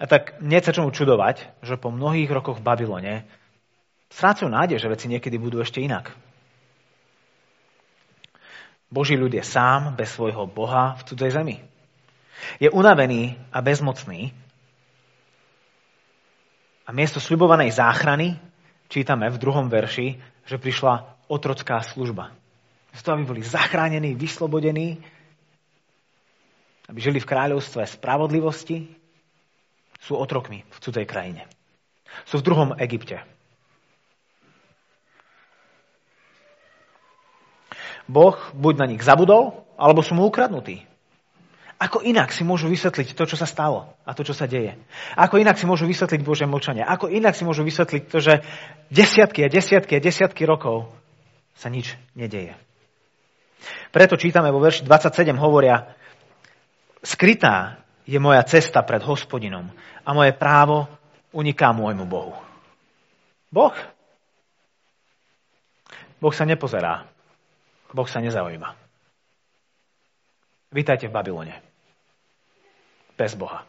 A 0.00 0.04
tak 0.08 0.40
nie 0.40 0.56
sa 0.64 0.72
čomu 0.72 0.88
čudovať, 0.88 1.60
že 1.60 1.76
po 1.76 1.92
mnohých 1.92 2.30
rokoch 2.32 2.56
v 2.56 2.64
Babylone 2.64 3.14
strácajú 4.08 4.48
nádej, 4.48 4.80
že 4.80 4.88
veci 4.88 5.06
niekedy 5.12 5.36
budú 5.36 5.60
ešte 5.60 5.84
inak. 5.84 6.16
Boží 8.88 9.20
ľud 9.20 9.28
je 9.36 9.44
sám, 9.44 10.00
bez 10.00 10.16
svojho 10.16 10.48
Boha 10.48 10.96
v 10.96 11.04
cudzej 11.12 11.36
zemi. 11.36 11.60
Je 12.56 12.72
unavený 12.72 13.36
a 13.52 13.60
bezmocný. 13.60 14.32
A 16.88 16.90
miesto 16.96 17.20
sľubovanej 17.20 17.76
záchrany 17.76 18.40
čítame 18.88 19.28
v 19.28 19.36
druhom 19.36 19.68
verši, 19.68 20.16
že 20.48 20.56
prišla 20.56 21.04
otrocká 21.28 21.84
služba. 21.84 22.32
Z 22.96 23.04
toho, 23.04 23.20
aby 23.20 23.28
boli 23.28 23.42
zachránení, 23.44 24.16
vyslobodení, 24.16 25.04
aby 26.88 26.98
žili 26.98 27.20
v 27.20 27.28
kráľovstve 27.28 27.84
spravodlivosti, 27.84 28.88
sú 30.00 30.16
otrokmi 30.16 30.64
v 30.64 30.78
cudzej 30.80 31.04
krajine. 31.04 31.44
Sú 32.24 32.40
v 32.40 32.46
druhom 32.46 32.70
Egypte. 32.80 33.20
Boh 38.08 38.40
buď 38.56 38.74
na 38.80 38.86
nich 38.88 39.04
zabudol, 39.04 39.68
alebo 39.76 40.00
sú 40.00 40.16
mu 40.16 40.24
ukradnutí. 40.24 40.88
Ako 41.78 42.02
inak 42.02 42.34
si 42.34 42.42
môžu 42.42 42.66
vysvetliť 42.66 43.14
to, 43.14 43.22
čo 43.22 43.38
sa 43.38 43.46
stalo 43.46 43.94
a 44.02 44.10
to, 44.10 44.26
čo 44.26 44.34
sa 44.34 44.50
deje? 44.50 44.74
Ako 45.14 45.38
inak 45.38 45.62
si 45.62 45.68
môžu 45.68 45.86
vysvetliť 45.86 46.26
Bože 46.26 46.42
mlčanie? 46.42 46.82
Ako 46.82 47.06
inak 47.06 47.38
si 47.38 47.46
môžu 47.46 47.62
vysvetliť 47.62 48.02
to, 48.10 48.18
že 48.18 48.42
desiatky 48.90 49.46
a 49.46 49.52
desiatky 49.52 49.94
a 49.94 50.02
desiatky 50.02 50.42
rokov 50.42 50.90
sa 51.54 51.70
nič 51.70 51.94
nedeje? 52.18 52.58
Preto 53.94 54.18
čítame 54.18 54.50
vo 54.50 54.58
verši 54.58 54.82
27 54.82 55.38
hovoria, 55.38 55.94
skrytá 57.02 57.82
je 58.08 58.16
moja 58.16 58.40
cesta 58.46 58.80
pred 58.82 59.02
hospodinom 59.04 59.68
a 60.02 60.10
moje 60.16 60.32
právo 60.32 60.88
uniká 61.32 61.70
môjmu 61.76 62.08
Bohu. 62.08 62.34
Boh? 63.52 63.76
Boh 66.18 66.34
sa 66.34 66.48
nepozerá. 66.48 67.04
Boh 67.92 68.08
sa 68.08 68.20
nezaujíma. 68.20 68.74
Vítajte 70.68 71.08
v 71.08 71.16
Babylone. 71.16 71.54
Bez 73.16 73.32
Boha. 73.32 73.64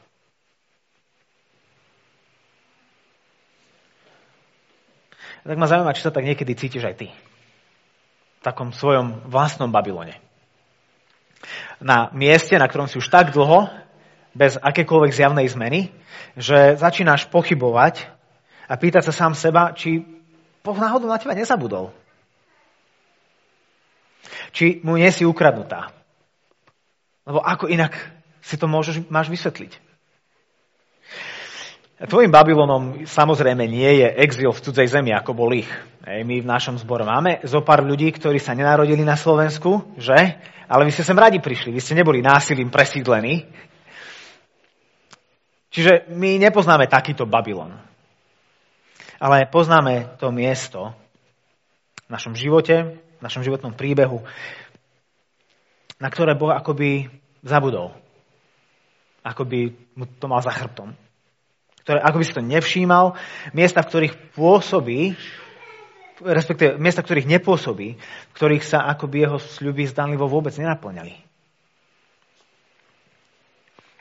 Tak 5.39 5.55
ma 5.55 5.71
zaujíma, 5.71 5.95
či 5.95 6.03
sa 6.03 6.12
tak 6.12 6.27
niekedy 6.27 6.51
cítiš 6.53 6.83
aj 6.83 6.95
ty. 7.00 7.07
V 8.39 8.41
takom 8.43 8.75
svojom 8.75 9.31
vlastnom 9.31 9.71
Babylone. 9.71 10.28
Na 11.79 12.12
mieste, 12.12 12.60
na 12.60 12.67
ktorom 12.67 12.91
si 12.91 13.00
už 13.00 13.08
tak 13.08 13.31
dlho, 13.31 13.72
bez 14.36 14.55
akékoľvek 14.60 15.12
zjavnej 15.12 15.48
zmeny, 15.50 15.89
že 16.38 16.77
začínaš 16.77 17.27
pochybovať 17.34 18.05
a 18.69 18.74
pýtať 18.77 19.10
sa 19.10 19.13
sám 19.15 19.34
seba, 19.34 19.74
či 19.74 20.05
Boh 20.62 20.77
náhodou 20.77 21.10
na 21.10 21.17
teba 21.17 21.34
nezabudol. 21.34 21.89
Či 24.53 24.81
mu 24.86 24.98
nie 24.98 25.10
si 25.10 25.25
ukradnutá. 25.25 25.93
Lebo 27.25 27.41
ako 27.41 27.69
inak 27.69 27.98
si 28.41 28.58
to 28.58 28.65
môžeš, 28.65 29.05
máš 29.10 29.29
vysvetliť? 29.29 29.89
Tvojim 32.00 32.31
Babylonom 32.31 33.03
samozrejme 33.03 33.67
nie 33.67 34.00
je 34.00 34.08
exil 34.24 34.55
v 34.55 34.63
cudzej 34.63 34.88
zemi, 34.88 35.12
ako 35.12 35.36
bol 35.36 35.51
ich. 35.51 35.67
My 36.08 36.39
v 36.39 36.48
našom 36.48 36.79
zbore 36.79 37.03
máme 37.03 37.43
zo 37.43 37.60
pár 37.60 37.84
ľudí, 37.84 38.08
ktorí 38.15 38.39
sa 38.39 38.55
nenarodili 38.55 39.03
na 39.03 39.19
Slovensku, 39.19 39.84
že? 40.00 40.39
Ale 40.69 40.85
vy 40.85 40.93
ste 40.93 41.01
sem 41.01 41.17
radi 41.17 41.41
prišli, 41.41 41.73
vy 41.73 41.81
ste 41.81 41.97
neboli 41.97 42.21
násilím 42.21 42.69
presídlení, 42.69 43.49
Čiže 45.69 46.09
my 46.09 46.41
nepoznáme 46.41 46.89
takýto 46.89 47.29
Babylon. 47.29 47.77
Ale 49.21 49.45
poznáme 49.45 50.17
to 50.17 50.33
miesto 50.33 50.95
v 52.07 52.09
našom 52.09 52.33
živote, 52.33 52.97
v 52.97 53.21
našom 53.21 53.45
životnom 53.45 53.77
príbehu, 53.77 54.25
na 56.01 56.09
ktoré 56.09 56.33
Boh 56.33 56.55
akoby 56.55 57.11
zabudol. 57.45 57.93
Akoby 59.21 59.75
mu 59.93 60.07
to 60.07 60.25
mal 60.25 60.41
za 60.41 60.55
chrbtom. 60.55 60.95
Ktoré, 61.83 61.99
ako 62.01 62.17
by 62.17 62.25
si 62.25 62.33
to 62.33 62.43
nevšímal, 62.43 63.05
miesta, 63.53 63.83
v 63.83 63.89
ktorých 63.91 64.15
pôsobí, 64.33 65.13
respektíve 66.23 66.75
miesta, 66.79 67.03
ktorých 67.03 67.27
nepôsobí, 67.39 67.89
v 67.95 68.35
ktorých 68.35 68.63
sa 68.63 68.85
akoby 68.91 69.23
jeho 69.25 69.38
sľuby 69.39 69.88
zdanlivo 69.88 70.27
vôbec 70.27 70.51
nenaplňali. 70.55 71.15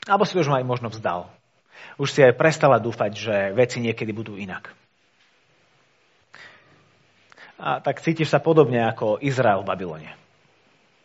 Alebo 0.09 0.25
si 0.25 0.35
už 0.35 0.49
aj 0.49 0.65
možno 0.65 0.89
vzdal. 0.89 1.29
Už 1.99 2.09
si 2.09 2.23
aj 2.23 2.39
prestala 2.39 2.81
dúfať, 2.81 3.11
že 3.13 3.35
veci 3.53 3.79
niekedy 3.83 4.09
budú 4.09 4.39
inak. 4.39 4.71
A 7.59 7.83
tak 7.83 7.99
cítiš 7.99 8.31
sa 8.31 8.39
podobne 8.39 8.79
ako 8.87 9.19
Izrael 9.19 9.61
v 9.61 9.69
Babylone. 9.69 10.11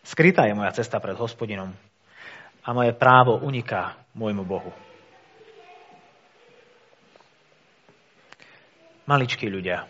Skrytá 0.07 0.47
je 0.47 0.55
moja 0.55 0.71
cesta 0.71 1.03
pred 1.03 1.19
hospodinom 1.19 1.75
a 2.65 2.69
moje 2.71 2.95
právo 2.95 3.43
uniká 3.43 3.99
môjmu 4.15 4.47
Bohu. 4.47 4.73
Maličkí 9.05 9.51
ľudia, 9.53 9.85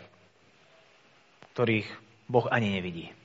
ktorých 1.55 1.87
Boh 2.27 2.43
ani 2.51 2.75
nevidí. 2.75 3.15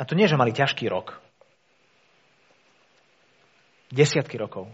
A 0.00 0.08
to 0.08 0.16
nie, 0.16 0.24
že 0.24 0.40
mali 0.40 0.56
ťažký 0.56 0.88
rok. 0.88 1.20
Desiatky 3.92 4.40
rokov. 4.40 4.72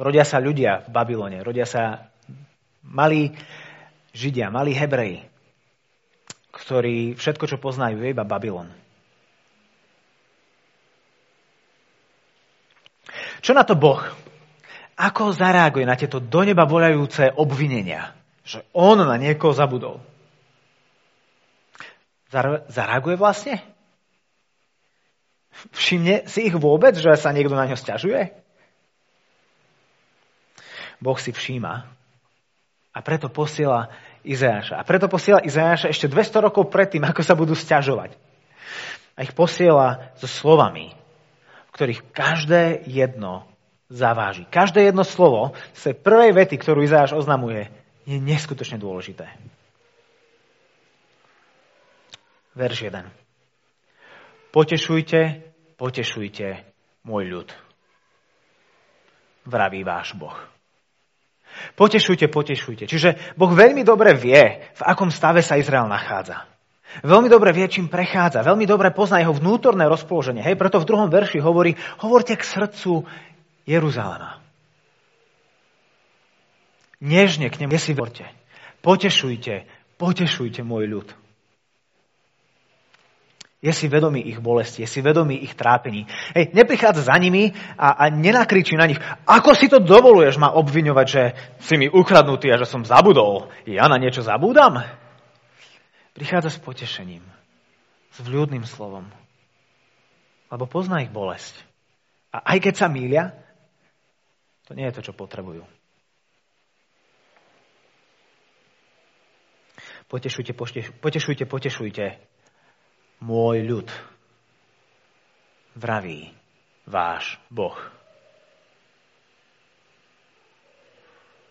Rodia 0.00 0.24
sa 0.24 0.40
ľudia 0.40 0.88
v 0.88 0.88
Babylone, 0.88 1.44
rodia 1.44 1.68
sa 1.68 2.08
malí 2.80 3.36
Židia, 4.16 4.48
malí 4.48 4.72
Hebreji, 4.72 5.28
ktorí 6.54 7.12
všetko, 7.18 7.44
čo 7.44 7.60
poznajú, 7.60 8.00
je 8.00 8.14
iba 8.14 8.24
Babylon. 8.24 8.72
Čo 13.38 13.54
na 13.54 13.62
to 13.62 13.78
Boh? 13.78 14.02
Ako 14.98 15.30
zareaguje 15.30 15.86
na 15.86 15.94
tieto 15.94 16.18
do 16.18 16.42
neba 16.42 16.66
voľajúce 16.66 17.38
obvinenia? 17.38 18.14
Že 18.42 18.66
on 18.74 18.98
na 18.98 19.14
niekoho 19.14 19.54
zabudol. 19.54 20.02
Zareaguje 22.68 23.14
vlastne? 23.14 23.62
Všimne 25.74 26.26
si 26.26 26.50
ich 26.50 26.54
vôbec, 26.54 26.98
že 26.98 27.14
sa 27.14 27.30
niekto 27.30 27.54
na 27.54 27.66
ňo 27.66 27.78
stiažuje? 27.78 28.30
Boh 30.98 31.18
si 31.18 31.30
všíma 31.30 31.98
a 32.94 32.98
preto 32.98 33.30
posiela 33.30 33.94
Izajaša. 34.26 34.74
A 34.74 34.82
preto 34.82 35.06
posiela 35.06 35.38
Izajaša 35.46 35.94
ešte 35.94 36.10
200 36.10 36.42
rokov 36.50 36.74
predtým, 36.74 37.06
ako 37.06 37.22
sa 37.22 37.38
budú 37.38 37.54
stiažovať. 37.54 38.18
A 39.14 39.22
ich 39.22 39.30
posiela 39.30 40.10
so 40.18 40.26
slovami, 40.26 40.90
ktorých 41.78 42.10
každé 42.10 42.82
jedno 42.90 43.46
zaváži. 43.86 44.42
Každé 44.50 44.90
jedno 44.90 45.06
slovo 45.06 45.54
z 45.78 45.94
prvej 45.94 46.34
vety, 46.34 46.58
ktorú 46.58 46.82
Izajaš 46.82 47.14
oznamuje, 47.14 47.70
je 48.02 48.18
neskutočne 48.18 48.82
dôležité. 48.82 49.30
verš 52.58 52.90
1. 52.90 53.06
Potešujte, 54.50 55.46
potešujte 55.78 56.66
môj 57.06 57.24
ľud. 57.30 57.48
Vraví 59.46 59.86
váš 59.86 60.18
Boh. 60.18 60.34
Potešujte, 61.78 62.26
potešujte. 62.26 62.90
Čiže 62.90 63.38
Boh 63.38 63.54
veľmi 63.54 63.86
dobre 63.86 64.18
vie, 64.18 64.66
v 64.74 64.82
akom 64.82 65.14
stave 65.14 65.40
sa 65.40 65.54
Izrael 65.54 65.86
nachádza. 65.86 66.57
Veľmi 67.04 67.28
dobre 67.28 67.52
vie, 67.52 67.68
čím 67.68 67.92
prechádza. 67.92 68.40
Veľmi 68.42 68.64
dobre 68.64 68.88
pozná 68.90 69.20
jeho 69.20 69.36
vnútorné 69.36 69.84
rozpoloženie. 69.86 70.40
Hej, 70.40 70.56
preto 70.56 70.80
v 70.80 70.88
druhom 70.88 71.12
verši 71.12 71.38
hovorí, 71.38 71.76
hovorte 72.00 72.34
k 72.34 72.42
srdcu 72.42 73.04
Jeruzalema. 73.68 74.40
Nežne 76.98 77.52
k 77.52 77.60
nemu 77.62 77.78
si 77.78 77.94
vorte. 77.94 78.26
Potešujte, 78.82 79.68
potešujte 80.00 80.66
môj 80.66 80.84
ľud. 80.90 81.08
Je 83.58 83.74
si 83.74 83.90
vedomý 83.90 84.22
ich 84.22 84.38
bolesti, 84.38 84.86
je 84.86 84.88
si 84.90 85.02
vedomý 85.02 85.42
ich 85.42 85.58
trápení. 85.58 86.06
Hej, 86.30 86.54
neprichádza 86.54 87.10
za 87.10 87.16
nimi 87.18 87.50
a, 87.74 87.90
a 87.90 88.04
nenakričí 88.06 88.78
na 88.78 88.86
nich, 88.86 89.02
ako 89.26 89.50
si 89.50 89.66
to 89.66 89.82
dovoluješ 89.82 90.38
ma 90.38 90.54
obviňovať, 90.54 91.06
že 91.10 91.22
si 91.58 91.74
mi 91.74 91.90
ukradnutý 91.90 92.54
a 92.54 92.58
že 92.62 92.70
som 92.70 92.86
zabudol. 92.86 93.50
Ja 93.66 93.90
na 93.90 93.98
niečo 93.98 94.22
zabúdam? 94.22 94.78
Prichádza 96.18 96.50
s 96.50 96.58
potešením, 96.58 97.22
s 98.10 98.18
vľúdnym 98.18 98.66
slovom, 98.66 99.06
lebo 100.50 100.66
pozná 100.66 100.98
ich 100.98 101.14
bolesť. 101.14 101.54
A 102.34 102.42
aj 102.42 102.58
keď 102.58 102.74
sa 102.74 102.90
mília, 102.90 103.38
to 104.66 104.74
nie 104.74 104.82
je 104.90 104.98
to, 104.98 105.06
čo 105.06 105.12
potrebujú. 105.14 105.62
Potešujte, 110.10 110.58
potešujte, 110.98 111.46
potešujte 111.46 112.06
môj 113.22 113.62
ľud, 113.62 113.88
vraví 115.78 116.34
váš 116.82 117.38
Boh. 117.46 117.78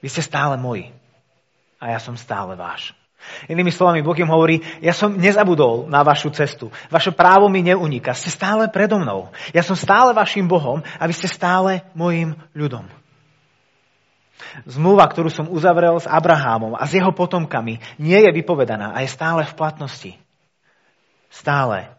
Vy 0.04 0.12
ste 0.12 0.28
stále 0.28 0.60
moji 0.60 0.92
a 1.80 1.96
ja 1.96 2.04
som 2.04 2.20
stále 2.20 2.60
váš. 2.60 2.92
Inými 3.50 3.74
slovami, 3.74 4.06
Boh 4.06 4.16
im 4.18 4.30
hovorí, 4.30 4.62
ja 4.80 4.94
som 4.94 5.18
nezabudol 5.18 5.90
na 5.90 6.06
vašu 6.06 6.30
cestu. 6.32 6.70
Vaše 6.88 7.12
právo 7.12 7.50
mi 7.50 7.66
neuniká. 7.66 8.14
Ste 8.14 8.30
stále 8.30 8.70
predo 8.70 9.02
mnou. 9.02 9.34
Ja 9.52 9.66
som 9.66 9.76
stále 9.76 10.14
vašim 10.14 10.46
Bohom 10.46 10.86
a 10.86 11.04
vy 11.06 11.14
ste 11.14 11.28
stále 11.30 11.86
mojim 11.98 12.38
ľudom. 12.54 12.86
Zmluva, 14.70 15.10
ktorú 15.10 15.34
som 15.34 15.50
uzavrel 15.50 15.98
s 15.98 16.08
Abrahámom 16.08 16.78
a 16.78 16.86
s 16.86 16.94
jeho 16.94 17.10
potomkami, 17.12 17.82
nie 17.98 18.20
je 18.22 18.32
vypovedaná 18.32 18.94
a 18.94 19.02
je 19.02 19.10
stále 19.10 19.44
v 19.44 19.58
platnosti. 19.58 20.12
Stále 21.28 21.90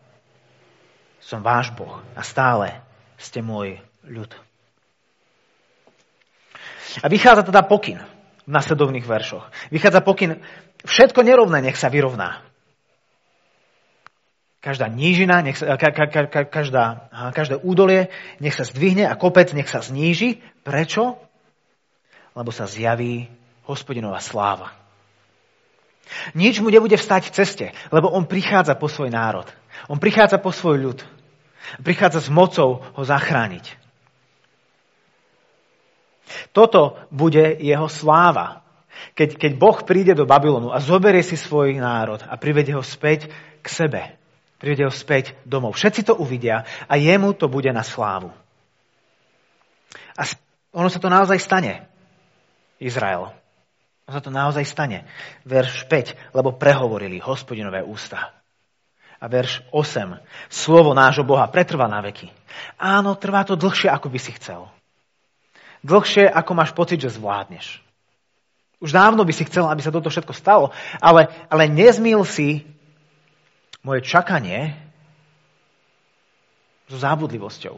som 1.18 1.44
váš 1.44 1.74
Boh 1.74 2.00
a 2.16 2.22
stále 2.24 2.78
ste 3.20 3.44
môj 3.44 3.82
ľud. 4.06 4.32
A 7.04 7.06
vychádza 7.10 7.44
teda 7.44 7.66
pokyn 7.66 8.00
v 8.48 8.50
nasledovných 8.50 9.04
veršoch. 9.04 9.44
Vychádza 9.68 10.00
pokyn, 10.00 10.40
všetko 10.88 11.20
nerovné 11.20 11.60
nech 11.60 11.76
sa 11.76 11.92
vyrovná. 11.92 12.40
Každá 14.58 14.90
nížina, 14.90 15.44
nech 15.44 15.60
sa, 15.60 15.78
ka, 15.78 15.94
ka, 15.94 16.26
ka, 16.26 16.42
každá, 16.48 17.12
každé 17.30 17.62
údolie 17.62 18.10
nech 18.42 18.56
sa 18.56 18.66
zdvihne 18.66 19.06
a 19.06 19.14
kopec 19.14 19.52
nech 19.54 19.70
sa 19.70 19.84
zníži. 19.84 20.42
Prečo? 20.66 21.20
Lebo 22.34 22.50
sa 22.50 22.66
zjaví 22.66 23.30
hospodinová 23.70 24.18
sláva. 24.18 24.74
Nič 26.34 26.58
mu 26.58 26.72
nebude 26.72 26.98
vstať 26.98 27.30
v 27.30 27.34
ceste, 27.36 27.66
lebo 27.94 28.10
on 28.10 28.26
prichádza 28.26 28.74
po 28.74 28.90
svoj 28.90 29.12
národ. 29.12 29.46
On 29.86 30.00
prichádza 30.00 30.42
po 30.42 30.50
svoj 30.50 30.76
ľud. 30.90 30.98
Prichádza 31.84 32.24
s 32.26 32.32
mocou 32.32 32.82
ho 32.82 33.02
zachrániť. 33.04 33.77
Toto 36.52 36.98
bude 37.10 37.56
jeho 37.60 37.86
sláva. 37.86 38.64
Keď, 39.14 39.38
keď 39.38 39.52
Boh 39.54 39.78
príde 39.86 40.14
do 40.14 40.26
Babylonu 40.26 40.74
a 40.74 40.82
zoberie 40.82 41.22
si 41.22 41.38
svoj 41.38 41.78
národ 41.78 42.18
a 42.26 42.34
privedie 42.34 42.74
ho 42.74 42.82
späť 42.82 43.30
k 43.62 43.66
sebe. 43.66 44.02
Privedie 44.58 44.86
ho 44.86 44.94
späť 44.94 45.38
domov. 45.46 45.78
Všetci 45.78 46.10
to 46.10 46.18
uvidia 46.18 46.66
a 46.90 46.94
jemu 46.98 47.30
to 47.38 47.46
bude 47.46 47.70
na 47.70 47.86
slávu. 47.86 48.34
A 50.18 50.22
ono 50.74 50.90
sa 50.90 50.98
to 50.98 51.06
naozaj 51.06 51.38
stane. 51.38 51.86
Izrael. 52.82 53.30
A 54.06 54.08
sa 54.10 54.20
to 54.24 54.34
naozaj 54.34 54.66
stane. 54.66 55.06
Verš 55.46 55.86
5, 55.86 56.34
lebo 56.34 56.58
prehovorili 56.58 57.22
hospodinové 57.22 57.86
ústa. 57.86 58.34
A 59.18 59.26
verš 59.26 59.66
8, 59.74 60.18
slovo 60.46 60.94
nášho 60.94 61.26
Boha 61.26 61.50
pretrvá 61.50 61.90
na 61.90 61.98
veky. 61.98 62.30
Áno, 62.78 63.18
trvá 63.18 63.42
to 63.42 63.58
dlhšie, 63.58 63.90
ako 63.90 64.10
by 64.10 64.18
si 64.22 64.30
chcel. 64.38 64.70
Dlhšie, 65.82 66.26
ako 66.26 66.52
máš 66.54 66.74
pocit, 66.74 66.98
že 66.98 67.14
zvládneš. 67.14 67.82
Už 68.78 68.94
dávno 68.94 69.26
by 69.26 69.34
si 69.34 69.46
chcel, 69.46 69.66
aby 69.66 69.82
sa 69.82 69.90
toto 69.90 70.10
všetko 70.10 70.34
stalo, 70.34 70.70
ale, 71.02 71.30
ale 71.50 71.66
nezmil 71.66 72.22
si 72.22 72.62
moje 73.82 74.06
čakanie 74.06 74.78
so 76.86 76.94
zábudlivosťou. 76.94 77.74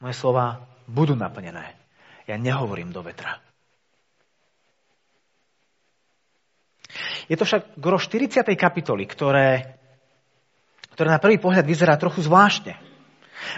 Moje 0.00 0.14
slova 0.16 0.66
budú 0.90 1.14
naplnené. 1.14 1.76
Ja 2.26 2.34
nehovorím 2.40 2.90
do 2.90 3.06
vetra. 3.06 3.38
Je 7.30 7.38
to 7.38 7.46
však 7.46 7.78
gro 7.78 8.02
40. 8.02 8.42
kapitoly, 8.58 9.06
ktoré, 9.06 9.78
ktoré 10.98 11.08
na 11.14 11.22
prvý 11.22 11.38
pohľad 11.38 11.62
vyzerá 11.62 11.94
trochu 11.94 12.26
zvláštne. 12.26 12.89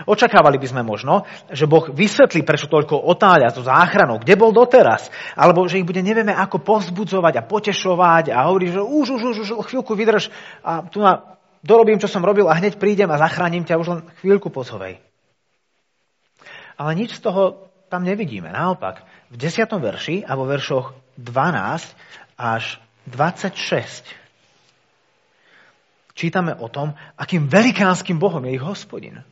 Očakávali 0.06 0.58
by 0.58 0.66
sme 0.70 0.82
možno, 0.86 1.26
že 1.50 1.66
Boh 1.66 1.90
vysvetlí, 1.90 2.46
prečo 2.46 2.70
toľko 2.70 3.06
otáľa 3.08 3.54
so 3.54 3.62
záchranou, 3.66 4.22
kde 4.22 4.34
bol 4.38 4.54
doteraz, 4.54 5.10
alebo 5.34 5.66
že 5.66 5.82
ich 5.82 5.88
bude 5.88 6.00
nevieme 6.00 6.32
ako 6.32 6.62
povzbudzovať 6.62 7.34
a 7.38 7.46
potešovať 7.46 8.24
a 8.30 8.46
hovorí, 8.48 8.70
že 8.70 8.80
už, 8.80 9.06
už, 9.18 9.22
už, 9.34 9.36
už 9.58 9.66
chvíľku 9.66 9.92
vydrž 9.94 10.30
a 10.62 10.86
tu 10.86 11.02
na, 11.02 11.38
dorobím, 11.62 11.98
čo 12.02 12.10
som 12.10 12.22
robil 12.22 12.46
a 12.50 12.58
hneď 12.58 12.78
prídem 12.78 13.10
a 13.10 13.20
zachránim 13.20 13.62
ťa 13.66 13.78
už 13.78 13.88
len 13.88 14.00
chvíľku 14.22 14.50
pozhovej. 14.50 14.98
Ale 16.78 16.90
nič 16.98 17.18
z 17.18 17.22
toho 17.22 17.70
tam 17.92 18.02
nevidíme. 18.02 18.48
Naopak, 18.48 19.04
v 19.28 19.36
10. 19.36 19.68
verši 19.68 20.24
a 20.24 20.32
vo 20.34 20.48
veršoch 20.48 20.96
12 21.20 22.40
až 22.40 22.80
26 23.06 24.22
čítame 26.14 26.54
o 26.54 26.68
tom, 26.68 26.94
akým 27.16 27.48
velikánskym 27.48 28.20
Bohom 28.20 28.44
je 28.44 28.54
ich 28.56 28.64
hospodin. 28.64 29.24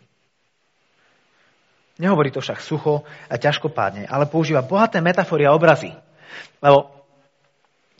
Nehovorí 2.00 2.32
to 2.32 2.40
však 2.40 2.64
sucho 2.64 3.04
a 3.28 3.36
ťažkopádne, 3.36 4.08
ale 4.08 4.24
používa 4.24 4.64
bohaté 4.64 5.04
metafory 5.04 5.44
a 5.44 5.52
obrazy. 5.52 5.92
Lebo 6.64 6.88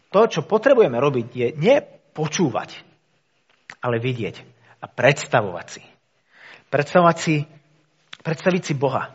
to, 0.09 0.21
čo 0.25 0.41
potrebujeme 0.49 0.97
robiť, 0.97 1.27
je 1.29 1.49
nepočúvať, 1.61 2.81
ale 3.85 4.01
vidieť 4.01 4.37
a 4.81 4.89
predstavovať 4.89 5.67
si. 5.69 5.83
Predstavovať 6.73 7.17
si, 7.21 7.45
predstaviť 8.25 8.63
si 8.65 8.75
Boha, 8.75 9.13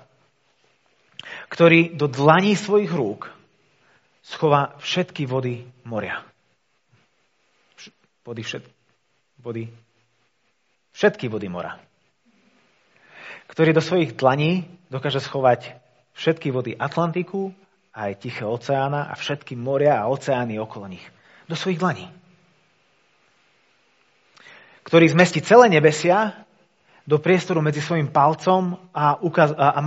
ktorý 1.50 1.98
do 1.98 2.06
dlaní 2.06 2.54
svojich 2.54 2.94
rúk 2.94 3.34
schová 4.22 4.78
všetky 4.78 5.26
vody 5.26 5.66
moria. 5.82 6.22
Vody, 8.26 8.42
všet, 8.42 8.66
vody, 9.42 9.70
všetky 10.94 11.30
vody 11.30 11.46
mora. 11.50 11.78
Ktorý 13.46 13.72
do 13.72 13.84
svojich 13.84 14.18
dlaní 14.18 14.66
dokáže 14.90 15.22
schovať 15.22 15.78
všetky 16.16 16.50
vody 16.50 16.74
Atlantiku, 16.74 17.52
aj 17.96 18.20
Tiché 18.20 18.44
oceána 18.44 19.08
a 19.08 19.14
všetky 19.16 19.56
moria 19.56 20.04
a 20.04 20.12
oceány 20.12 20.60
okolo 20.60 20.92
nich. 20.92 21.06
Do 21.48 21.56
svojich 21.56 21.80
dlaní. 21.80 22.12
Ktorý 24.84 25.10
zmestí 25.10 25.42
celé 25.42 25.72
nebesia 25.72 26.46
do 27.06 27.22
priestoru 27.22 27.62
medzi 27.62 27.80
svojim 27.80 28.10
palcom 28.10 28.78
a, 28.92 29.18
ukaz- 29.22 29.56
a, 29.56 29.78
a. 29.78 29.82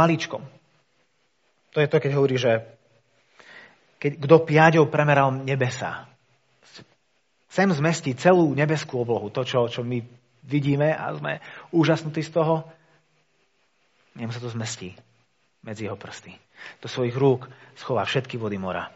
To 1.74 1.78
je 1.78 1.88
to, 1.90 1.96
keď 2.00 2.10
hovorí, 2.14 2.38
že 2.38 2.64
keď, 3.98 4.12
kto 4.24 4.36
piaďou 4.46 4.84
premeral 4.86 5.34
nebesa. 5.34 6.06
Sem 7.50 7.68
zmestí 7.74 8.14
celú 8.14 8.54
nebeskú 8.54 9.02
oblohu, 9.02 9.28
to, 9.34 9.42
čo, 9.42 9.66
čo 9.66 9.82
my 9.82 9.98
vidíme 10.46 10.94
a 10.94 11.10
sme 11.18 11.42
úžasnutí 11.74 12.22
z 12.22 12.30
toho. 12.30 12.64
Nemu 14.18 14.34
sa 14.34 14.42
to 14.42 14.50
zmestí 14.50 14.98
medzi 15.62 15.86
jeho 15.86 15.94
prsty. 15.94 16.34
Do 16.82 16.90
svojich 16.90 17.14
rúk 17.14 17.46
schová 17.78 18.02
všetky 18.02 18.34
vody 18.34 18.58
mora. 18.58 18.90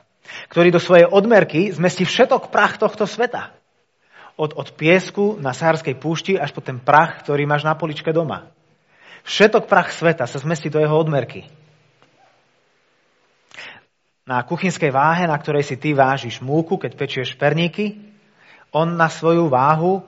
Ktorý 0.51 0.75
do 0.75 0.83
svojej 0.83 1.07
odmerky 1.07 1.71
zmestí 1.71 2.03
všetok 2.03 2.51
prach 2.51 2.79
tohto 2.79 3.07
sveta. 3.07 3.55
Od, 4.35 4.59
od 4.59 4.75
piesku 4.75 5.39
na 5.39 5.55
sárskej 5.55 5.95
púšti 5.99 6.35
až 6.35 6.51
po 6.51 6.59
ten 6.59 6.83
prach, 6.83 7.23
ktorý 7.23 7.47
máš 7.47 7.63
na 7.63 7.79
poličke 7.79 8.11
doma. 8.11 8.51
Všetok 9.23 9.71
prach 9.71 9.95
sveta 9.95 10.27
sa 10.27 10.43
zmestí 10.43 10.67
do 10.67 10.83
jeho 10.83 10.99
odmerky 10.99 11.47
na 14.23 14.39
kuchynskej 14.47 14.95
váhe, 14.95 15.27
na 15.27 15.35
ktorej 15.35 15.67
si 15.67 15.77
ty 15.77 15.95
vážiš 15.95 16.39
múku, 16.39 16.79
keď 16.79 16.95
pečieš 16.95 17.35
perníky, 17.35 17.99
on 18.71 18.95
na 18.95 19.11
svoju 19.11 19.51
váhu 19.51 20.01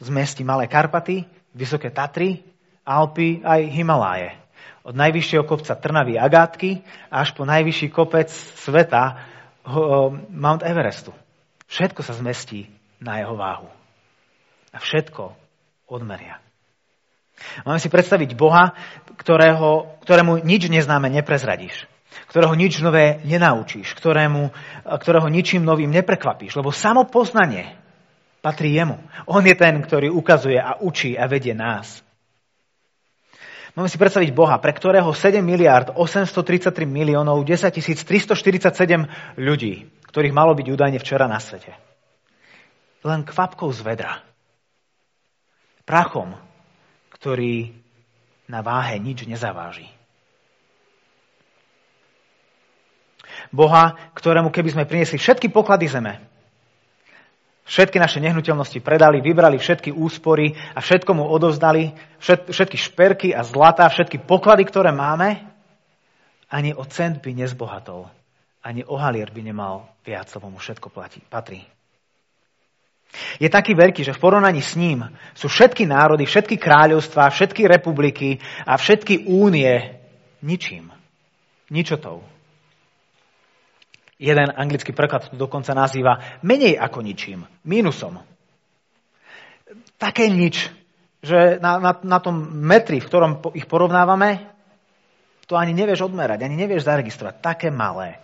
zmestí 0.00 0.46
Malé 0.46 0.70
Karpaty, 0.70 1.26
Vysoké 1.52 1.90
Tatry, 1.90 2.40
Alpy 2.84 3.44
aj 3.44 3.60
Himaláje. 3.70 4.36
Od 4.80 4.96
najvyššieho 4.96 5.44
kopca 5.44 5.76
Trnavy 5.76 6.16
Agátky 6.16 6.80
až 7.12 7.36
po 7.36 7.44
najvyšší 7.44 7.92
kopec 7.92 8.32
sveta 8.64 9.20
Mount 10.32 10.64
Everestu. 10.64 11.12
Všetko 11.68 12.00
sa 12.00 12.16
zmestí 12.16 12.66
na 12.98 13.20
jeho 13.20 13.36
váhu. 13.36 13.68
A 14.72 14.78
všetko 14.80 15.36
odmeria. 15.86 16.40
Máme 17.64 17.80
si 17.80 17.88
predstaviť 17.88 18.36
Boha, 18.36 18.72
ktorého, 19.16 19.96
ktorému 20.04 20.44
nič 20.44 20.68
neznáme 20.68 21.08
neprezradíš 21.08 21.88
ktorého 22.30 22.54
nič 22.54 22.78
nové 22.82 23.22
nenaučíš, 23.22 23.94
ktorému, 23.98 24.50
ktorého 24.86 25.26
ničím 25.30 25.66
novým 25.66 25.90
neprekvapíš, 25.90 26.58
lebo 26.58 26.74
samo 26.74 27.06
poznanie 27.06 27.74
patrí 28.42 28.74
jemu. 28.74 28.98
On 29.26 29.42
je 29.42 29.54
ten, 29.54 29.78
ktorý 29.82 30.10
ukazuje 30.10 30.58
a 30.58 30.78
učí 30.78 31.14
a 31.14 31.26
vedie 31.26 31.54
nás. 31.54 32.02
Máme 33.80 33.88
si 33.88 33.96
predstaviť 33.96 34.36
Boha, 34.36 34.60
pre 34.60 34.76
ktorého 34.76 35.08
7 35.08 35.40
miliard 35.40 35.96
833 35.96 36.84
miliónov 36.84 37.40
10 37.48 37.72
347 37.72 38.76
ľudí, 39.40 39.88
ktorých 40.04 40.36
malo 40.36 40.52
byť 40.52 40.66
údajne 40.68 41.00
včera 41.00 41.24
na 41.24 41.40
svete. 41.40 41.72
Len 43.00 43.24
kvapkou 43.24 43.72
z 43.72 43.80
vedra. 43.80 44.20
Prachom, 45.88 46.36
ktorý 47.08 47.72
na 48.52 48.60
váhe 48.60 49.00
nič 49.00 49.24
nezaváži. 49.24 49.88
Boha, 53.48 53.96
ktorému 54.12 54.52
keby 54.52 54.76
sme 54.76 54.84
priniesli 54.84 55.16
všetky 55.16 55.48
poklady 55.48 55.88
zeme, 55.88 56.20
všetky 57.70 58.02
naše 58.02 58.18
nehnuteľnosti 58.18 58.82
predali, 58.82 59.22
vybrali 59.22 59.54
všetky 59.62 59.94
úspory 59.94 60.58
a 60.74 60.82
všetko 60.82 61.14
mu 61.14 61.24
odovzdali, 61.30 61.94
všetky 62.50 62.74
šperky 62.74 63.28
a 63.30 63.46
zlata, 63.46 63.86
všetky 63.86 64.26
poklady, 64.26 64.66
ktoré 64.66 64.90
máme, 64.90 65.38
ani 66.50 66.74
o 66.74 66.82
cent 66.82 67.22
by 67.22 67.30
nezbohatol, 67.30 68.10
ani 68.66 68.82
o 68.82 68.98
halier 68.98 69.30
by 69.30 69.42
nemal 69.46 69.86
viac, 70.02 70.26
lebo 70.34 70.50
mu 70.50 70.58
všetko 70.58 70.90
platí, 70.90 71.22
patrí. 71.22 71.62
Je 73.42 73.50
taký 73.50 73.74
veľký, 73.74 74.06
že 74.06 74.14
v 74.14 74.22
porovnaní 74.22 74.62
s 74.62 74.78
ním 74.78 75.06
sú 75.34 75.50
všetky 75.50 75.86
národy, 75.86 76.26
všetky 76.26 76.58
kráľovstvá, 76.58 77.30
všetky 77.30 77.66
republiky 77.66 78.38
a 78.66 78.78
všetky 78.78 79.26
únie 79.26 79.98
ničím. 80.42 80.94
Ničotou. 81.70 82.22
Jeden 84.20 84.52
anglický 84.52 84.92
preklad 84.92 85.32
to 85.32 85.40
dokonca 85.40 85.72
nazýva 85.72 86.44
menej 86.44 86.76
ako 86.76 87.00
ničím, 87.00 87.48
mínusom. 87.64 88.20
Také 89.96 90.28
nič, 90.28 90.68
že 91.24 91.56
na, 91.56 91.80
na, 91.80 91.96
na 92.04 92.18
tom 92.20 92.36
metri, 92.52 93.00
v 93.00 93.08
ktorom 93.08 93.40
ich 93.56 93.64
porovnávame, 93.64 94.44
to 95.48 95.56
ani 95.56 95.72
nevieš 95.72 96.12
odmerať, 96.12 96.44
ani 96.44 96.52
nevieš 96.60 96.84
zaregistrovať. 96.84 97.40
Také 97.40 97.72
malé. 97.72 98.20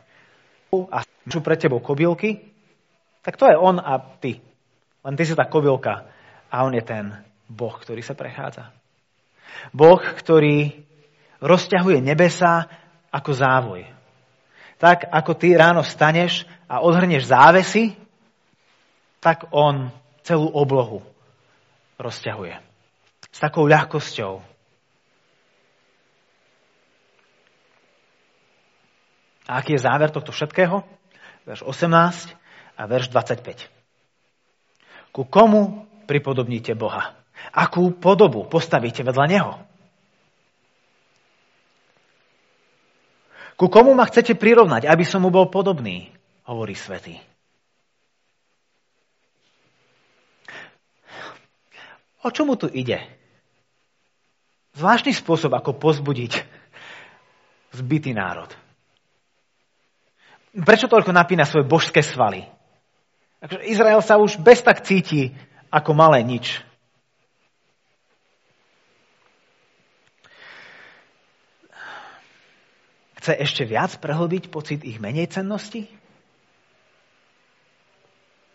A 0.92 1.00
sú 1.32 1.40
pred 1.40 1.56
tebou 1.56 1.80
kobylky, 1.80 2.44
tak 3.24 3.40
to 3.40 3.48
je 3.48 3.56
on 3.56 3.80
a 3.80 3.96
ty. 4.20 4.44
Len 5.00 5.16
ty 5.16 5.24
si 5.24 5.32
tá 5.32 5.48
kobylka 5.48 6.12
a 6.52 6.56
on 6.60 6.76
je 6.76 6.84
ten 6.84 7.08
Boh, 7.48 7.72
ktorý 7.72 8.04
sa 8.04 8.12
prechádza. 8.12 8.68
Boh, 9.72 9.98
ktorý 9.98 10.76
rozťahuje 11.40 12.04
nebesa 12.04 12.68
ako 13.08 13.32
závoj 13.32 13.95
tak 14.76 15.08
ako 15.08 15.32
ty 15.36 15.56
ráno 15.56 15.80
staneš 15.80 16.44
a 16.68 16.84
odhrneš 16.84 17.28
závesy, 17.28 17.96
tak 19.20 19.48
on 19.50 19.88
celú 20.22 20.52
oblohu 20.52 21.00
rozťahuje. 21.96 22.54
S 23.32 23.38
takou 23.40 23.64
ľahkosťou. 23.64 24.40
A 29.46 29.62
aký 29.62 29.78
je 29.78 29.84
záver 29.86 30.10
tohto 30.10 30.34
všetkého? 30.34 30.82
Verš 31.46 31.62
18 31.62 32.34
a 32.76 32.82
verš 32.90 33.14
25. 33.14 33.70
Ku 35.14 35.22
komu 35.24 35.86
pripodobníte 36.04 36.74
Boha? 36.74 37.14
Akú 37.54 37.94
podobu 37.94 38.44
postavíte 38.50 39.06
vedľa 39.06 39.26
Neho? 39.30 39.65
Ku 43.56 43.72
komu 43.72 43.96
ma 43.96 44.04
chcete 44.04 44.36
prirovnať, 44.36 44.84
aby 44.84 45.04
som 45.08 45.24
mu 45.24 45.32
bol 45.32 45.48
podobný, 45.48 46.12
hovorí 46.44 46.76
svätý. 46.76 47.16
O 52.20 52.28
čomu 52.28 52.60
tu 52.60 52.68
ide? 52.68 53.00
Zvláštny 54.76 55.16
spôsob, 55.16 55.56
ako 55.56 55.80
pozbudiť 55.80 56.44
zbytý 57.72 58.12
národ. 58.12 58.52
Prečo 60.52 60.88
toľko 60.88 61.16
napína 61.16 61.48
svoje 61.48 61.64
božské 61.64 62.04
svaly? 62.04 62.44
Izrael 63.64 64.00
sa 64.04 64.20
už 64.20 64.40
bez 64.40 64.60
tak 64.60 64.84
cíti 64.84 65.32
ako 65.72 65.96
malé 65.96 66.24
nič. 66.24 66.60
Chce 73.26 73.42
ešte 73.42 73.66
viac 73.66 73.90
prehlbiť 73.98 74.54
pocit 74.54 74.86
ich 74.86 75.02
menej 75.02 75.26
cennosti? 75.26 75.90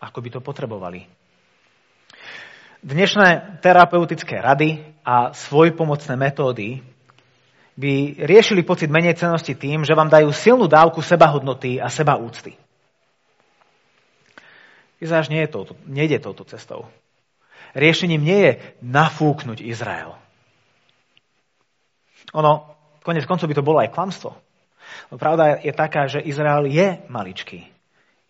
Ako 0.00 0.24
by 0.24 0.32
to 0.32 0.40
potrebovali? 0.40 1.04
Dnešné 2.80 3.60
terapeutické 3.60 4.40
rady 4.40 4.80
a 5.04 5.36
svojpomocné 5.36 6.16
metódy 6.16 6.80
by 7.76 8.24
riešili 8.24 8.64
pocit 8.64 8.88
menej 8.88 9.20
cennosti 9.20 9.52
tým, 9.52 9.84
že 9.84 9.92
vám 9.92 10.08
dajú 10.08 10.32
silnú 10.32 10.64
dávku 10.72 11.04
sebahodnoty 11.04 11.76
a 11.76 11.92
seba 11.92 12.16
úcty. 12.16 12.56
Izáš 15.04 15.28
nie 15.28 15.44
je 15.44 15.52
touto, 15.52 15.76
nejde 15.84 16.16
touto 16.16 16.48
cestou. 16.48 16.88
Riešením 17.76 18.24
nie 18.24 18.40
je 18.40 18.52
nafúknuť 18.80 19.60
Izrael. 19.60 20.16
Ono, 22.32 22.72
konec 23.04 23.28
koncov 23.28 23.52
by 23.52 23.56
to 23.60 23.68
bolo 23.68 23.84
aj 23.84 23.92
klamstvo. 23.92 24.32
Pravda 25.12 25.60
je 25.60 25.72
taká, 25.72 26.08
že 26.08 26.24
Izrael 26.24 26.66
je 26.68 27.00
maličký. 27.08 27.68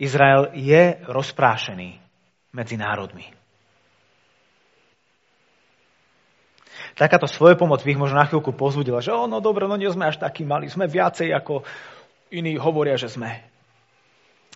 Izrael 0.03 0.51
je 0.57 0.99
rozprášený 1.07 2.03
medzi 2.53 2.77
národmi. 2.77 3.31
Takáto 6.93 7.25
svoje 7.25 7.57
pomoc 7.57 7.81
by 7.81 7.89
ich 7.95 8.01
možno 8.01 8.21
na 8.21 8.29
chvíľku 8.29 8.53
pozudila, 8.53 9.01
že 9.01 9.15
o, 9.15 9.25
no 9.25 9.41
dobre, 9.41 9.65
no 9.65 9.81
nie 9.81 9.89
sme 9.89 10.13
až 10.13 10.21
takí 10.21 10.45
mali, 10.45 10.69
sme 10.69 10.91
viacej 10.91 11.33
ako 11.33 11.65
iní 12.29 12.61
hovoria, 12.61 13.01
že 13.01 13.09
sme. 13.09 13.41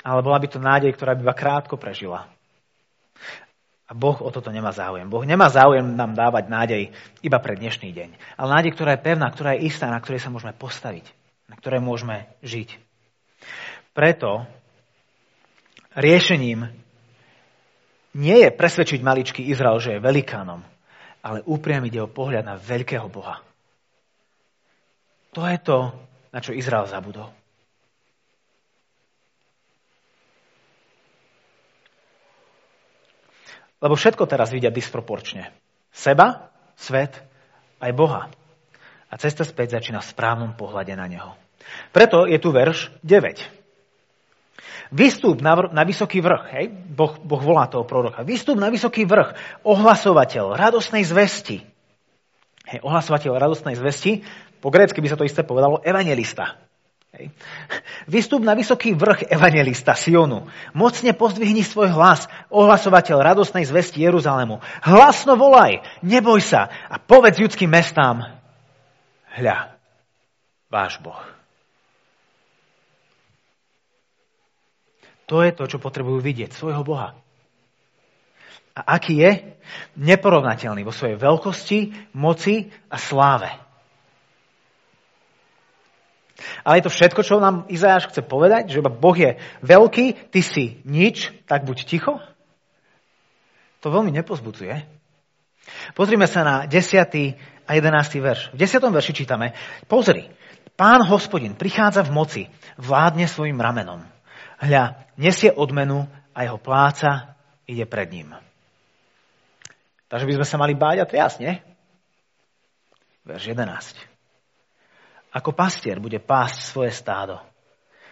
Ale 0.04 0.20
bola 0.20 0.36
by 0.36 0.48
to 0.50 0.60
nádej, 0.60 0.92
ktorá 0.92 1.16
by 1.16 1.24
iba 1.24 1.34
krátko 1.36 1.80
prežila. 1.80 2.28
A 3.86 3.94
Boh 3.94 4.18
o 4.18 4.28
toto 4.34 4.50
nemá 4.50 4.74
záujem. 4.74 5.06
Boh 5.06 5.22
nemá 5.22 5.46
záujem 5.46 5.94
nám 5.94 6.18
dávať 6.18 6.50
nádej 6.50 6.82
iba 7.22 7.38
pre 7.38 7.54
dnešný 7.54 7.94
deň. 7.94 8.10
Ale 8.34 8.48
nádej, 8.50 8.74
ktorá 8.74 8.98
je 8.98 9.04
pevná, 9.06 9.30
ktorá 9.30 9.54
je 9.54 9.70
istá, 9.70 9.86
na 9.88 10.02
ktorej 10.02 10.20
sa 10.20 10.28
môžeme 10.28 10.52
postaviť, 10.52 11.06
na 11.46 11.54
ktorej 11.58 11.82
môžeme 11.82 12.26
žiť. 12.42 12.78
Preto 13.96 14.44
riešením 15.96 16.68
nie 18.16 18.36
je 18.40 18.50
presvedčiť 18.52 19.00
maličký 19.04 19.42
Izrael, 19.48 19.80
že 19.80 19.96
je 19.96 20.04
velikánom, 20.04 20.64
ale 21.20 21.44
upriamiť 21.44 21.92
jeho 21.92 22.08
pohľad 22.08 22.44
na 22.44 22.56
veľkého 22.56 23.08
Boha. 23.12 23.40
To 25.36 25.44
je 25.44 25.58
to, 25.60 25.92
na 26.32 26.40
čo 26.40 26.56
Izrael 26.56 26.88
zabudol. 26.88 27.28
Lebo 33.76 33.92
všetko 33.92 34.24
teraz 34.24 34.48
vidia 34.48 34.72
disproporčne. 34.72 35.52
Seba, 35.92 36.48
svet, 36.80 37.20
aj 37.76 37.92
Boha. 37.92 38.32
A 39.06 39.14
cesta 39.16 39.46
späť 39.46 39.78
začína 39.78 40.02
v 40.02 40.10
správnom 40.10 40.52
pohľade 40.58 40.92
na 40.98 41.06
Neho. 41.06 41.38
Preto 41.94 42.26
je 42.26 42.38
tu 42.38 42.50
verš 42.50 42.90
9. 43.02 43.56
Vystúp 44.94 45.42
na, 45.42 45.58
vr- 45.58 45.70
na 45.74 45.82
vysoký 45.82 46.22
vrch, 46.22 46.44
hej? 46.54 46.66
Boh, 46.70 47.18
boh 47.18 47.42
volá 47.42 47.66
toho 47.66 47.82
proroka. 47.82 48.22
Vystúp 48.22 48.54
na 48.58 48.70
vysoký 48.70 49.02
vrch, 49.02 49.34
ohlasovateľ 49.66 50.54
radosnej 50.54 51.02
zvesti. 51.02 51.66
Hej, 52.66 52.78
ohlasovateľ 52.82 53.34
radosnej 53.34 53.74
zvesti, 53.78 54.22
po 54.62 54.70
grécky 54.70 54.98
by 55.02 55.08
sa 55.10 55.18
to 55.18 55.26
isté 55.26 55.42
povedalo, 55.42 55.82
evangelista. 55.82 56.58
Hej. 57.14 57.34
Vystúp 58.06 58.44
na 58.44 58.54
vysoký 58.54 58.94
vrch 58.94 59.26
evangelista 59.32 59.96
Sionu. 59.96 60.46
Mocne 60.76 61.16
pozdvihni 61.16 61.66
svoj 61.66 61.90
hlas, 61.90 62.30
ohlasovateľ 62.52 63.22
radosnej 63.22 63.66
zvesti 63.66 64.04
Jeruzalému. 64.04 64.62
Hlasno 64.86 65.34
volaj, 65.34 65.82
neboj 66.04 66.38
sa 66.42 66.70
a 66.90 67.00
povedz 67.00 67.42
ľudským 67.42 67.70
mestám, 67.72 68.36
hľa, 69.36 69.76
váš 70.72 70.98
Boh. 71.04 71.20
To 75.26 75.42
je 75.42 75.50
to, 75.50 75.66
čo 75.66 75.82
potrebujú 75.82 76.22
vidieť, 76.22 76.54
svojho 76.54 76.86
Boha. 76.86 77.18
A 78.76 79.00
aký 79.00 79.18
je? 79.18 79.32
Neporovnateľný 79.98 80.86
vo 80.86 80.94
svojej 80.94 81.18
veľkosti, 81.18 82.12
moci 82.14 82.70
a 82.92 82.96
sláve. 83.00 83.50
Ale 86.62 86.78
je 86.78 86.84
to 86.86 86.92
všetko, 86.92 87.20
čo 87.24 87.40
nám 87.40 87.64
Izajáš 87.72 88.12
chce 88.12 88.20
povedať, 88.20 88.68
že 88.68 88.84
Boh 88.84 89.16
je 89.16 89.40
veľký, 89.64 90.30
ty 90.30 90.40
si 90.44 90.84
nič, 90.84 91.32
tak 91.48 91.64
buď 91.64 91.88
ticho? 91.88 92.20
To 93.80 93.88
veľmi 93.88 94.12
nepozbudzuje. 94.12 94.84
Pozrime 95.96 96.28
sa 96.28 96.44
na 96.46 96.56
10. 96.68 97.55
a 97.66 97.74
11. 97.74 98.22
verš. 98.22 98.42
V 98.54 98.56
10. 98.56 98.78
verši 98.78 99.12
čítame, 99.12 99.52
pozri, 99.90 100.30
pán 100.78 101.02
hospodin 101.02 101.58
prichádza 101.58 102.06
v 102.06 102.14
moci, 102.14 102.42
vládne 102.78 103.26
svojim 103.26 103.58
ramenom. 103.58 104.06
Hľa, 104.62 105.10
nesie 105.18 105.52
odmenu 105.52 106.06
a 106.32 106.46
jeho 106.46 106.56
pláca 106.56 107.36
ide 107.66 107.84
pred 107.84 108.08
ním. 108.08 108.32
Takže 110.06 110.24
by 110.24 110.34
sme 110.38 110.46
sa 110.46 110.56
mali 110.56 110.78
báť 110.78 111.02
a 111.02 111.10
triasť, 111.10 111.36
nie? 111.42 111.58
Verš 113.26 113.50
11. 113.52 113.66
Ako 115.34 115.50
pastier 115.50 115.98
bude 115.98 116.22
pásť 116.22 116.62
svoje 116.62 116.94
stádo. 116.94 117.42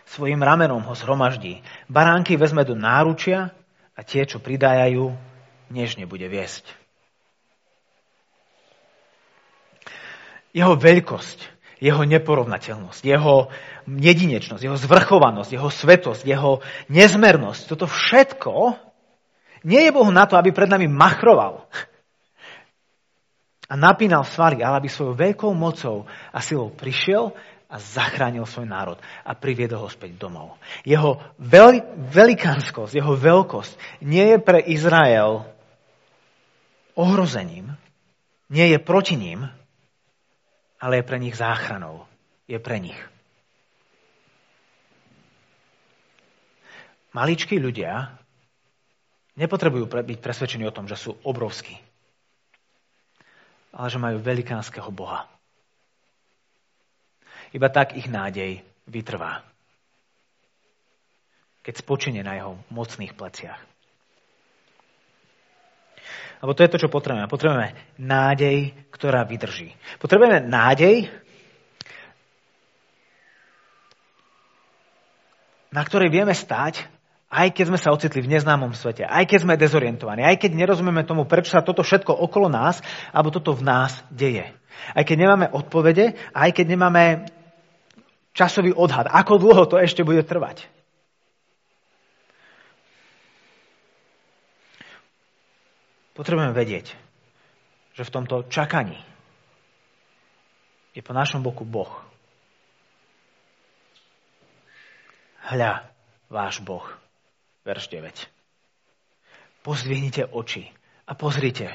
Svojim 0.05 0.43
ramenom 0.43 0.85
ho 0.85 0.93
zhromaždí. 0.93 1.64
Baránky 1.88 2.37
vezme 2.37 2.67
do 2.67 2.77
náručia 2.77 3.55
a 3.97 4.01
tie, 4.05 4.29
čo 4.29 4.43
pridájajú, 4.43 5.17
nežne 5.73 6.05
bude 6.05 6.29
viesť. 6.29 6.84
Jeho 10.55 10.79
veľkosť 10.79 11.55
jeho 11.85 12.01
neporovnateľnosť, 12.09 13.03
jeho 13.05 13.53
jedinečnosť, 13.85 14.62
jeho 14.64 14.79
zvrchovanosť, 14.81 15.51
jeho 15.53 15.69
svetosť, 15.69 16.23
jeho 16.25 16.64
nezmernosť. 16.88 17.61
Toto 17.69 17.85
všetko 17.85 18.73
nie 19.69 19.85
je 19.85 19.93
Bohu 19.93 20.09
na 20.09 20.25
to, 20.25 20.40
aby 20.40 20.49
pred 20.49 20.73
nami 20.73 20.88
machroval 20.88 21.69
a 23.69 23.75
napínal 23.77 24.25
svaly, 24.25 24.64
ale 24.64 24.81
aby 24.81 24.88
svojou 24.88 25.12
veľkou 25.12 25.53
mocou 25.53 26.09
a 26.33 26.38
silou 26.40 26.73
prišiel 26.73 27.37
a 27.69 27.77
zachránil 27.81 28.49
svoj 28.49 28.69
národ 28.69 29.01
a 29.25 29.37
priviedol 29.37 29.85
ho 29.85 29.90
späť 29.93 30.17
domov. 30.17 30.57
Jeho 30.88 31.21
velikánskosť, 32.12 32.97
jeho 32.97 33.12
veľkosť 33.12 34.05
nie 34.05 34.37
je 34.37 34.38
pre 34.40 34.61
Izrael 34.62 35.49
ohrozením, 36.95 37.75
nie 38.53 38.73
je 38.73 38.79
proti 38.79 39.17
ním, 39.19 39.49
ale 40.85 41.01
je 41.01 41.09
pre 41.09 41.16
nich 41.16 41.33
záchranou. 41.33 42.05
Je 42.44 42.61
pre 42.61 42.77
nich. 42.77 43.01
Maličkí 47.16 47.57
ľudia 47.57 48.12
nepotrebujú 49.40 49.88
byť 49.88 50.18
presvedčení 50.20 50.68
o 50.68 50.75
tom, 50.77 50.85
že 50.85 51.01
sú 51.01 51.16
obrovskí, 51.25 51.73
ale 53.73 53.88
že 53.88 53.97
majú 53.97 54.20
velikánskeho 54.20 54.92
Boha. 54.92 55.25
Iba 57.57 57.70
tak 57.73 57.97
ich 57.97 58.11
nádej 58.11 58.61
vytrvá, 58.85 59.40
keď 61.64 61.75
spočine 61.81 62.20
na 62.20 62.37
jeho 62.37 62.61
mocných 62.68 63.14
pleciach. 63.16 63.74
Lebo 66.45 66.53
to 66.53 66.61
je 66.61 66.73
to, 66.77 66.83
čo 66.85 66.93
potrebujeme. 66.93 67.25
Potrebujeme 67.25 67.73
nádej, 67.97 68.77
ktorá 68.93 69.25
vydrží. 69.25 69.73
Potrebujeme 69.97 70.45
nádej, 70.45 71.09
na 75.73 75.81
ktorej 75.81 76.13
vieme 76.13 76.37
stáť, 76.37 76.85
aj 77.33 77.49
keď 77.49 77.65
sme 77.73 77.81
sa 77.81 77.97
ocitli 77.97 78.21
v 78.21 78.37
neznámom 78.37 78.77
svete, 78.77 79.09
aj 79.09 79.25
keď 79.25 79.39
sme 79.41 79.57
dezorientovaní, 79.57 80.21
aj 80.21 80.37
keď 80.45 80.53
nerozumieme 80.53 81.09
tomu, 81.09 81.25
prečo 81.25 81.57
sa 81.57 81.65
toto 81.65 81.81
všetko 81.81 82.13
okolo 82.13 82.53
nás, 82.53 82.85
alebo 83.09 83.33
toto 83.33 83.57
v 83.57 83.65
nás 83.65 84.05
deje. 84.13 84.53
Aj 84.93 85.01
keď 85.01 85.25
nemáme 85.25 85.47
odpovede, 85.49 86.13
aj 86.37 86.51
keď 86.53 86.67
nemáme 86.77 87.25
časový 88.37 88.77
odhad, 88.77 89.09
ako 89.09 89.41
dlho 89.41 89.65
to 89.65 89.81
ešte 89.81 90.05
bude 90.05 90.21
trvať. 90.29 90.74
Potrebujeme 96.14 96.55
vedieť, 96.55 96.94
že 97.98 98.07
v 98.07 98.14
tomto 98.14 98.46
čakaní 98.46 98.98
je 100.94 101.03
po 101.03 101.11
našom 101.11 101.42
boku 101.42 101.66
Boh. 101.66 101.90
Hľa, 105.50 105.90
váš 106.31 106.62
Boh. 106.62 106.87
Verš 107.66 107.90
9. 107.90 108.31
Pozdvihnite 109.64 110.29
oči 110.31 110.68
a 111.09 111.12
pozrite. 111.18 111.72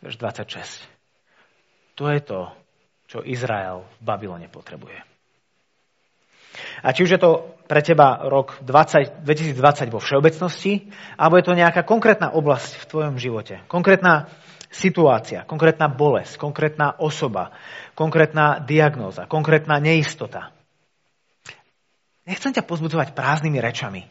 Verš 0.00 0.16
26. 0.18 0.88
To 2.00 2.08
je 2.08 2.20
to, 2.24 2.40
čo 3.06 3.18
Izrael 3.22 3.84
v 3.84 4.02
Babylone 4.02 4.48
potrebuje. 4.48 5.09
A 6.82 6.90
či 6.90 7.06
už 7.06 7.16
je 7.16 7.20
to 7.20 7.54
pre 7.70 7.86
teba 7.86 8.26
rok 8.26 8.58
20, 8.66 9.22
2020 9.22 9.94
vo 9.94 10.02
všeobecnosti, 10.02 10.90
alebo 11.14 11.38
je 11.38 11.46
to 11.46 11.54
nejaká 11.54 11.86
konkrétna 11.86 12.34
oblasť 12.34 12.82
v 12.82 12.88
tvojom 12.90 13.14
živote, 13.14 13.62
konkrétna 13.70 14.26
situácia, 14.70 15.46
konkrétna 15.46 15.86
bolesť, 15.86 16.38
konkrétna 16.38 16.98
osoba, 16.98 17.54
konkrétna 17.94 18.62
diagnóza, 18.62 19.30
konkrétna 19.30 19.78
neistota. 19.78 20.50
Nechcem 22.26 22.54
ťa 22.54 22.66
pozbudzovať 22.66 23.14
prázdnymi 23.14 23.58
rečami, 23.58 24.02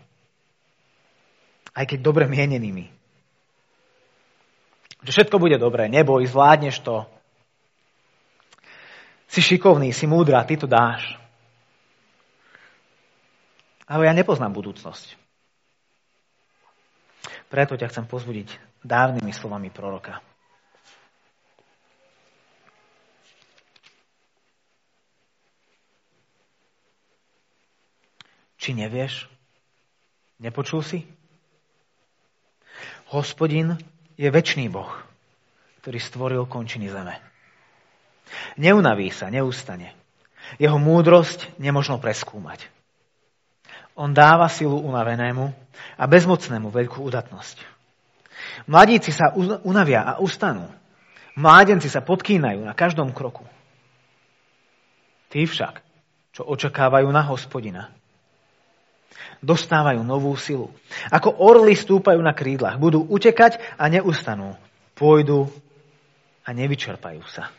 aj 1.75 1.85
keď 1.87 1.99
dobre 2.03 2.27
mienenými. 2.27 2.91
Že 4.99 5.11
všetko 5.15 5.39
bude 5.39 5.55
dobré, 5.55 5.87
neboj, 5.87 6.27
zvládneš 6.27 6.83
to. 6.83 7.07
Si 9.31 9.39
šikovný, 9.39 9.95
si 9.95 10.03
múdra, 10.03 10.43
ty 10.43 10.59
to 10.59 10.67
dáš. 10.67 11.15
Ale 13.89 14.05
ja 14.05 14.13
nepoznám 14.13 14.53
budúcnosť. 14.53 15.17
Preto 17.49 17.73
ťa 17.73 17.89
chcem 17.89 18.05
pozbudiť 18.05 18.53
dávnymi 18.85 19.33
slovami 19.33 19.73
proroka. 19.73 20.21
Či 28.61 28.77
nevieš? 28.77 29.25
Nepočul 30.37 30.85
si? 30.85 30.99
Hospodin 33.09 33.73
je 34.13 34.29
väčší 34.29 34.69
Boh, 34.69 34.93
ktorý 35.81 35.97
stvoril 35.97 36.43
končiny 36.45 36.93
zeme. 36.93 37.17
Neunaví 38.61 39.09
sa, 39.09 39.33
neustane. 39.33 39.97
Jeho 40.61 40.77
múdrosť 40.77 41.57
nemožno 41.57 41.97
preskúmať. 41.97 42.78
On 43.99 44.15
dáva 44.15 44.47
silu 44.47 44.79
unavenému 44.79 45.51
a 45.99 46.03
bezmocnému 46.07 46.71
veľkú 46.71 47.03
udatnosť. 47.03 47.59
Mladíci 48.71 49.11
sa 49.11 49.35
unavia 49.67 50.07
a 50.07 50.23
ustanú. 50.23 50.71
Mládenci 51.35 51.91
sa 51.91 51.99
podkýnajú 51.99 52.63
na 52.63 52.71
každom 52.71 53.11
kroku. 53.11 53.43
Tí 55.27 55.43
však, 55.43 55.83
čo 56.31 56.47
očakávajú 56.47 57.11
na 57.11 57.27
hospodina, 57.27 57.91
dostávajú 59.43 59.99
novú 60.07 60.31
silu. 60.39 60.71
Ako 61.11 61.35
orly 61.35 61.75
stúpajú 61.75 62.23
na 62.23 62.31
krídlach, 62.31 62.79
budú 62.79 63.03
utekať 63.03 63.59
a 63.75 63.91
neustanú. 63.91 64.55
Pôjdu 64.95 65.51
a 66.47 66.49
nevyčerpajú 66.55 67.23
sa. 67.27 67.51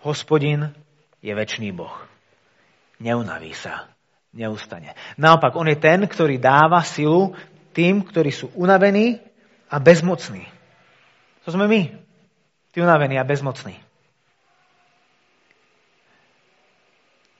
Hospodin 0.00 0.72
je 1.20 1.32
väčší 1.32 1.72
Boh. 1.76 2.17
Neunaví 2.98 3.54
sa, 3.54 3.86
neustane. 4.34 4.94
Naopak, 5.14 5.54
on 5.54 5.70
je 5.70 5.78
ten, 5.78 6.02
ktorý 6.02 6.42
dáva 6.42 6.82
silu 6.82 7.34
tým, 7.70 8.02
ktorí 8.02 8.34
sú 8.34 8.50
unavení 8.58 9.22
a 9.70 9.78
bezmocní. 9.78 10.46
To 11.46 11.54
sme 11.54 11.70
my, 11.70 11.94
tí 12.74 12.82
unavení 12.82 13.14
a 13.16 13.24
bezmocní. 13.24 13.88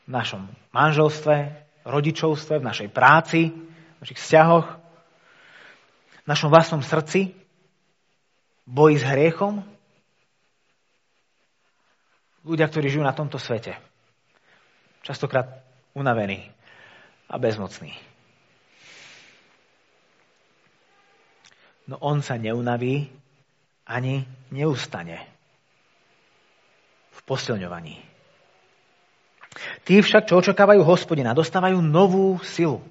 v 0.09 0.11
našom 0.11 0.49
manželstve, 0.73 1.69
rodičovstve, 1.85 2.65
v 2.65 2.65
našej 2.65 2.89
práci, 2.89 3.53
v 3.53 3.99
našich 4.01 4.17
vzťahoch, 4.17 4.67
v 6.25 6.27
našom 6.27 6.49
vlastnom 6.49 6.81
srdci, 6.81 7.37
boji 8.65 8.97
s 8.97 9.05
hriechom. 9.05 9.61
Ľudia, 12.49 12.73
ktorí 12.73 12.89
žijú 12.89 13.05
na 13.05 13.13
tomto 13.13 13.37
svete. 13.37 13.77
Častokrát 15.03 15.47
unavení 15.95 16.51
a 17.29 17.39
bezmocní. 17.39 17.93
No 21.89 21.97
on 22.05 22.21
sa 22.21 22.37
neunaví 22.37 23.09
ani 23.89 24.29
neustane 24.53 25.25
v 27.09 27.21
posilňovaní. 27.25 27.97
Tí 29.89 30.05
však, 30.05 30.29
čo 30.29 30.39
očakávajú 30.45 30.85
hospodina, 30.85 31.33
dostávajú 31.33 31.81
novú 31.81 32.37
silu. 32.45 32.85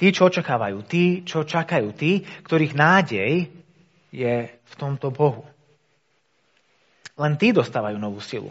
Tí, 0.00 0.10
čo 0.10 0.26
očakávajú, 0.26 0.82
tí, 0.88 1.22
čo 1.22 1.44
čakajú, 1.44 1.92
tí, 1.94 2.24
ktorých 2.48 2.74
nádej 2.74 3.52
je 4.10 4.34
v 4.48 4.74
tomto 4.80 5.12
Bohu. 5.12 5.44
Len 7.20 7.36
tí 7.36 7.52
dostávajú 7.52 8.00
novú 8.00 8.18
silu. 8.24 8.50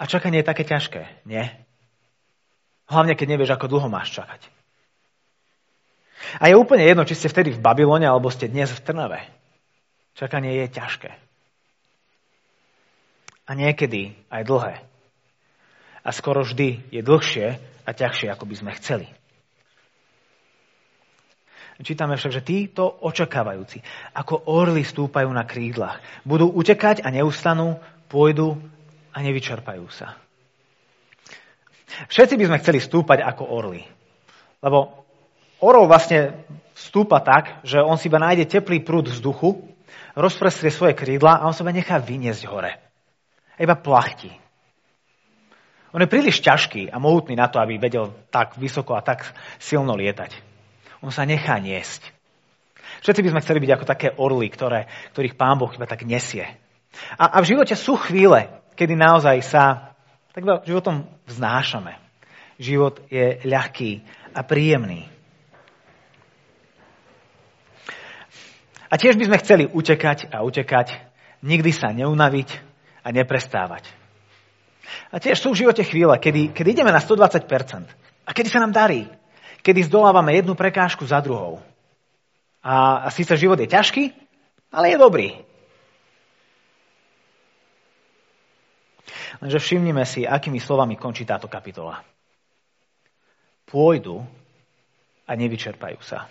A 0.00 0.08
čakanie 0.08 0.40
je 0.40 0.48
také 0.48 0.64
ťažké, 0.64 1.28
nie? 1.28 1.44
Hlavne, 2.88 3.12
keď 3.12 3.36
nevieš, 3.36 3.52
ako 3.52 3.68
dlho 3.68 3.92
máš 3.92 4.16
čakať. 4.16 4.48
A 6.40 6.48
je 6.48 6.56
úplne 6.56 6.88
jedno, 6.88 7.04
či 7.04 7.12
ste 7.12 7.28
vtedy 7.28 7.52
v 7.52 7.60
Babylone, 7.60 8.08
alebo 8.08 8.32
ste 8.32 8.48
dnes 8.48 8.72
v 8.72 8.80
Trnave. 8.80 9.20
Čakanie 10.16 10.64
je 10.64 10.66
ťažké 10.72 11.10
a 13.50 13.58
niekedy 13.58 14.14
aj 14.30 14.46
dlhé. 14.46 14.74
A 16.06 16.10
skoro 16.14 16.46
vždy 16.46 16.86
je 16.94 17.02
dlhšie 17.02 17.58
a 17.82 17.90
ťažšie, 17.90 18.30
ako 18.30 18.46
by 18.46 18.54
sme 18.54 18.78
chceli. 18.78 19.10
Čítame 21.80 22.14
však, 22.14 22.36
že 22.36 22.44
títo 22.44 22.84
očakávajúci, 22.84 23.80
ako 24.12 24.52
orly 24.52 24.84
stúpajú 24.84 25.32
na 25.32 25.48
krídlach, 25.48 25.98
budú 26.28 26.46
utekať 26.52 27.00
a 27.00 27.08
neustanú, 27.08 27.80
pôjdu 28.12 28.60
a 29.10 29.18
nevyčerpajú 29.20 29.86
sa. 29.90 30.18
Všetci 32.06 32.38
by 32.38 32.44
sme 32.46 32.60
chceli 32.62 32.78
stúpať 32.78 33.22
ako 33.26 33.50
orly. 33.50 33.82
Lebo 34.62 35.04
orol 35.58 35.90
vlastne 35.90 36.46
stúpa 36.72 37.18
tak, 37.20 37.66
že 37.66 37.82
on 37.82 37.98
si 37.98 38.06
iba 38.06 38.22
nájde 38.22 38.46
teplý 38.46 38.80
prúd 38.86 39.10
vzduchu, 39.10 39.58
rozprestrie 40.14 40.70
svoje 40.70 40.94
krídla 40.94 41.42
a 41.42 41.46
on 41.50 41.54
sa 41.56 41.66
nechá 41.66 41.98
vyniesť 41.98 42.44
hore 42.46 42.90
iba 43.60 43.76
plachti. 43.76 44.32
On 45.92 46.00
je 46.00 46.08
príliš 46.08 46.40
ťažký 46.40 46.88
a 46.88 46.96
mohutný 46.96 47.36
na 47.36 47.52
to, 47.52 47.60
aby 47.60 47.76
vedel 47.76 48.14
tak 48.32 48.56
vysoko 48.56 48.96
a 48.96 49.04
tak 49.04 49.28
silno 49.60 49.92
lietať. 49.98 50.32
On 51.04 51.12
sa 51.12 51.28
nechá 51.28 51.60
niesť. 51.60 52.08
Všetci 53.04 53.20
by 53.26 53.30
sme 53.36 53.42
chceli 53.44 53.58
byť 53.64 53.72
ako 53.74 53.84
také 53.84 54.08
orly, 54.16 54.48
ktoré, 54.48 54.88
ktorých 55.12 55.36
pán 55.36 55.58
Boh 55.60 55.70
iba 55.72 55.84
tak 55.88 56.06
nesie. 56.06 56.46
A, 57.18 57.38
a 57.38 57.42
v 57.42 57.48
živote 57.54 57.74
sú 57.74 57.98
chvíle, 57.98 58.48
kedy 58.80 58.96
naozaj 58.96 59.44
sa 59.44 59.92
tak 60.32 60.64
životom 60.64 61.04
vznášame. 61.28 62.00
Život 62.56 63.04
je 63.12 63.44
ľahký 63.44 64.00
a 64.32 64.40
príjemný. 64.40 65.04
A 68.88 68.96
tiež 68.96 69.20
by 69.20 69.28
sme 69.28 69.40
chceli 69.44 69.64
utekať 69.68 70.32
a 70.32 70.40
utekať, 70.40 70.96
nikdy 71.44 71.70
sa 71.76 71.92
neunaviť, 71.92 72.70
a 73.04 73.08
neprestávať. 73.12 73.88
A 75.10 75.16
tiež 75.22 75.40
sú 75.40 75.54
v 75.54 75.66
živote 75.66 75.82
chvíle, 75.86 76.12
kedy, 76.18 76.52
kedy 76.52 76.68
ideme 76.76 76.92
na 76.92 77.00
120% 77.00 77.46
a 78.26 78.30
kedy 78.30 78.48
sa 78.50 78.62
nám 78.62 78.74
darí. 78.74 79.06
Kedy 79.60 79.92
zdolávame 79.92 80.32
jednu 80.32 80.56
prekážku 80.56 81.04
za 81.04 81.20
druhou. 81.20 81.60
A, 82.64 83.04
a 83.04 83.08
síce 83.12 83.32
život 83.36 83.60
je 83.60 83.68
ťažký, 83.68 84.12
ale 84.72 84.92
je 84.92 84.96
dobrý. 84.96 85.28
Lenže 89.40 89.58
všimnime 89.58 90.04
si, 90.04 90.28
akými 90.28 90.60
slovami 90.60 91.00
končí 91.00 91.24
táto 91.24 91.48
kapitola. 91.48 92.04
Pôjdu 93.64 94.20
a 95.24 95.32
nevyčerpajú 95.32 95.98
sa. 96.04 96.28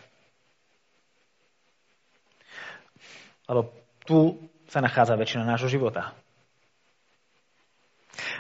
Lebo 3.50 3.74
tu 4.06 4.38
sa 4.70 4.78
nachádza 4.78 5.18
väčšina 5.18 5.42
nášho 5.42 5.66
života. 5.66 6.14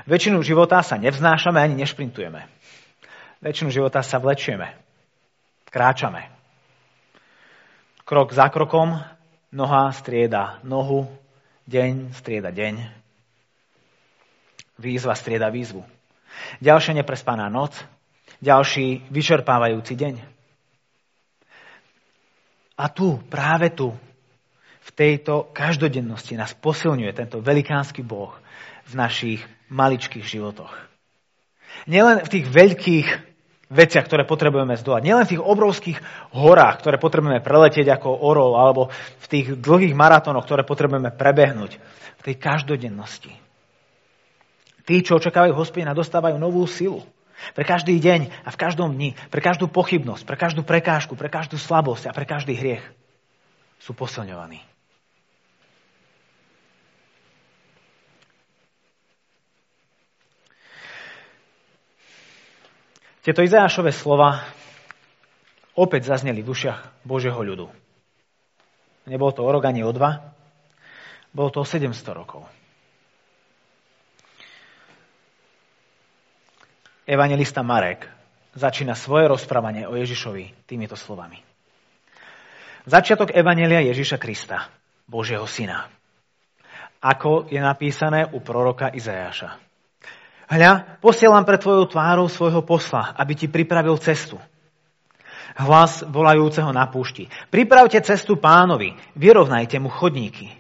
Väčšinu 0.05 0.45
života 0.45 0.86
sa 0.86 1.01
nevznášame 1.01 1.58
ani 1.58 1.75
nešprintujeme. 1.82 2.45
Väčšinu 3.41 3.73
života 3.73 4.05
sa 4.05 4.21
vlečieme. 4.21 4.77
Kráčame. 5.73 6.29
Krok 8.05 8.34
za 8.34 8.49
krokom 8.53 9.01
noha 9.49 9.89
strieda 9.93 10.62
nohu, 10.62 11.10
deň 11.65 12.13
strieda 12.13 12.53
deň. 12.53 13.08
Výzva 14.79 15.13
strieda 15.13 15.51
výzvu. 15.51 15.83
Ďalšia 16.63 17.03
neprespaná 17.03 17.51
noc, 17.51 17.75
ďalší 18.39 19.11
vyčerpávajúci 19.11 19.93
deň. 19.99 20.15
A 22.79 22.85
tu, 22.87 23.19
práve 23.27 23.75
tu, 23.75 23.91
v 24.79 24.89
tejto 24.95 25.51
každodennosti 25.51 26.33
nás 26.39 26.55
posilňuje 26.55 27.11
tento 27.11 27.43
velikánsky 27.43 28.01
Boh 28.01 28.33
v 28.87 28.93
našich 28.95 29.43
maličkých 29.69 30.23
životoch. 30.23 30.71
Nielen 31.85 32.25
v 32.25 32.31
tých 32.39 32.45
veľkých 32.49 33.07
veciach, 33.69 34.05
ktoré 34.09 34.25
potrebujeme 34.25 34.73
zdolať. 34.79 35.01
Nielen 35.05 35.25
v 35.29 35.31
tých 35.37 35.45
obrovských 35.45 35.99
horách, 36.33 36.81
ktoré 36.81 36.97
potrebujeme 36.97 37.43
preletieť 37.43 37.85
ako 37.93 38.10
orol, 38.25 38.58
alebo 38.58 38.89
v 39.21 39.27
tých 39.29 39.47
dlhých 39.62 39.93
maratónoch, 39.93 40.47
ktoré 40.49 40.65
potrebujeme 40.65 41.13
prebehnúť. 41.13 41.77
V 42.19 42.21
tej 42.25 42.35
každodennosti. 42.41 43.31
Tí, 44.90 45.06
čo 45.06 45.21
očakávajú 45.21 45.54
hospodina, 45.54 45.94
dostávajú 45.94 46.42
novú 46.42 46.65
silu. 46.65 47.06
Pre 47.54 47.62
každý 47.62 48.02
deň 48.02 48.33
a 48.42 48.50
v 48.50 48.58
každom 48.58 48.90
dni, 48.98 49.13
pre 49.29 49.37
každú 49.37 49.69
pochybnosť, 49.69 50.25
pre 50.25 50.33
každú 50.33 50.65
prekážku, 50.65 51.13
pre 51.13 51.29
každú 51.29 51.62
slabosť 51.62 52.10
a 52.10 52.15
pre 52.17 52.25
každý 52.25 52.58
hriech 52.58 52.81
sú 53.77 53.94
posilňovaní. 53.94 54.65
Tieto 63.21 63.46
Izajášové 63.46 63.94
slova 63.94 64.42
opäť 65.77 66.10
zazneli 66.10 66.42
v 66.42 66.50
dušiach 66.50 67.06
Božieho 67.06 67.37
ľudu. 67.37 67.69
Nebolo 69.06 69.31
to 69.37 69.46
o 69.46 69.54
rok 69.54 69.69
ani 69.69 69.85
o 69.85 69.94
dva, 69.94 70.33
bolo 71.29 71.54
to 71.54 71.62
o 71.62 71.65
700 71.67 71.94
rokov. 72.17 72.50
Evangelista 77.10 77.65
Marek 77.65 78.05
začína 78.53 78.93
svoje 78.93 79.25
rozprávanie 79.25 79.89
o 79.89 79.97
Ježišovi 79.97 80.69
týmito 80.69 80.93
slovami. 80.93 81.41
Začiatok 82.85 83.33
Evangelia 83.33 83.81
Ježiša 83.81 84.21
Krista, 84.21 84.69
Božieho 85.10 85.49
syna. 85.49 85.89
ako 87.01 87.49
je 87.49 87.57
napísané 87.57 88.29
u 88.29 88.43
proroka 88.45 88.93
Izajaša. 88.93 89.57
Hľa, 90.53 91.01
posielam 91.01 91.41
pre 91.49 91.57
tvojou 91.57 91.89
tvárou 91.89 92.29
svojho 92.29 92.62
posla, 92.62 93.17
aby 93.17 93.33
ti 93.33 93.47
pripravil 93.49 93.97
cestu. 93.97 94.37
Hlas 95.57 96.05
volajúceho 96.05 96.69
na 96.69 96.85
púšti. 96.85 97.25
Pripravte 97.49 97.97
cestu 98.05 98.37
pánovi, 98.37 98.93
vyrovnajte 99.17 99.81
mu 99.81 99.89
chodníky. 99.89 100.53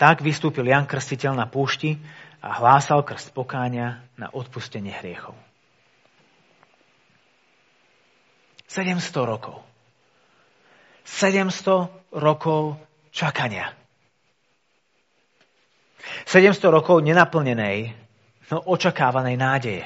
Tak 0.00 0.24
vystúpil 0.24 0.64
Jan 0.68 0.88
Krstiteľ 0.88 1.36
na 1.36 1.44
púšti 1.44 2.00
a 2.46 2.62
hlásal 2.62 3.02
krst 3.02 3.34
pokáňa 3.34 4.06
na 4.14 4.30
odpustenie 4.30 4.94
hriechov. 4.94 5.34
700 8.70 9.02
rokov. 9.26 9.66
700 11.02 11.90
rokov 12.14 12.78
čakania. 13.10 13.74
700 16.22 16.70
rokov 16.70 17.02
nenaplnenej, 17.02 17.94
no 18.54 18.62
očakávanej 18.62 19.34
nádeje. 19.34 19.84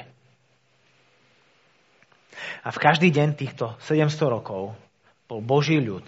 A 2.61 2.68
v 2.68 2.78
každý 2.82 3.08
deň 3.08 3.28
týchto 3.40 3.80
700 3.88 4.36
rokov 4.36 4.76
bol 5.24 5.40
Boží 5.40 5.80
ľud 5.80 6.04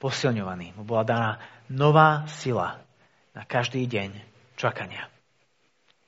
posilňovaný. 0.00 0.72
Mu 0.72 0.88
bola 0.88 1.04
daná 1.04 1.30
nová 1.68 2.24
sila 2.32 2.80
na 3.36 3.44
každý 3.44 3.84
deň 3.84 4.16
čakania. 4.56 5.15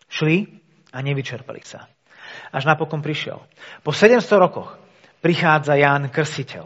Šli 0.08 0.48
a 0.92 0.98
nevyčerpali 1.04 1.60
sa. 1.62 1.86
Až 2.52 2.64
napokon 2.64 3.04
prišiel. 3.04 3.44
Po 3.84 3.92
700 3.92 4.24
rokoch 4.40 4.80
prichádza 5.20 5.76
Ján 5.76 6.08
Krsiteľ. 6.08 6.64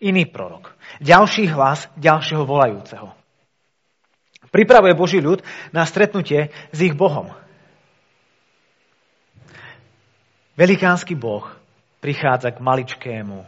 Iný 0.00 0.26
prorok. 0.26 0.74
Ďalší 0.98 1.52
hlas 1.52 1.86
ďalšieho 1.94 2.42
volajúceho. 2.42 3.12
Pripravuje 4.50 4.98
Boží 4.98 5.22
ľud 5.22 5.44
na 5.70 5.86
stretnutie 5.86 6.50
s 6.74 6.78
ich 6.82 6.96
Bohom. 6.96 7.30
Velikánsky 10.58 11.14
Boh 11.14 11.46
prichádza 12.02 12.50
k 12.50 12.58
maličkému 12.58 13.38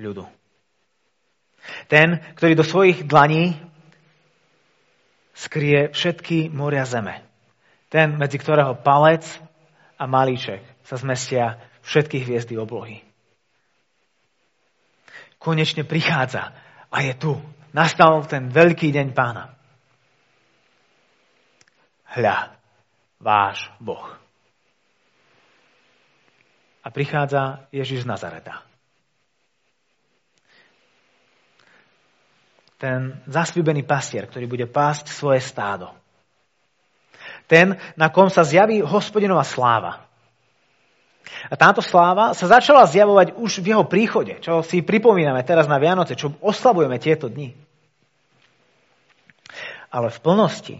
ľudu. 0.00 0.24
Ten, 1.90 2.24
ktorý 2.38 2.56
do 2.56 2.64
svojich 2.64 3.04
dlaní 3.04 3.58
skrie 5.36 5.92
všetky 5.92 6.48
moria 6.48 6.88
zeme. 6.88 7.27
Ten, 7.88 8.20
medzi 8.20 8.36
ktorého 8.36 8.76
palec 8.84 9.24
a 9.96 10.04
malíček 10.04 10.60
sa 10.84 11.00
zmestia 11.00 11.56
všetky 11.84 12.20
hviezdy 12.24 12.56
oblohy. 12.60 13.00
Konečne 15.40 15.88
prichádza 15.88 16.52
a 16.92 16.96
je 17.00 17.14
tu. 17.16 17.32
Nastal 17.72 18.24
ten 18.28 18.48
veľký 18.52 18.92
deň 18.92 19.08
pána 19.12 19.58
hľa, 22.16 22.56
váš 23.20 23.68
Boh. 23.78 24.16
A 26.82 26.88
prichádza 26.88 27.68
Ježiš 27.68 28.08
z 28.08 28.10
Nazareta. 28.10 28.64
Ten 32.78 33.18
zasľúbený 33.26 33.82
pastier, 33.82 34.30
ktorý 34.30 34.46
bude 34.46 34.66
pásť 34.70 35.10
svoje 35.10 35.42
stádo. 35.42 35.90
Ten, 37.48 37.80
na 37.96 38.12
kom 38.12 38.28
sa 38.28 38.44
zjaví 38.44 38.84
hospodinová 38.84 39.42
sláva. 39.42 40.04
A 41.48 41.54
táto 41.56 41.80
sláva 41.80 42.36
sa 42.36 42.48
začala 42.48 42.84
zjavovať 42.84 43.36
už 43.40 43.64
v 43.64 43.72
jeho 43.72 43.84
príchode, 43.88 44.36
čo 44.44 44.60
si 44.60 44.84
pripomíname 44.84 45.40
teraz 45.44 45.64
na 45.64 45.80
Vianoce, 45.80 46.12
čo 46.12 46.36
oslavujeme 46.44 47.00
tieto 47.00 47.32
dni. 47.32 47.56
Ale 49.88 50.12
v 50.12 50.18
plnosti 50.20 50.76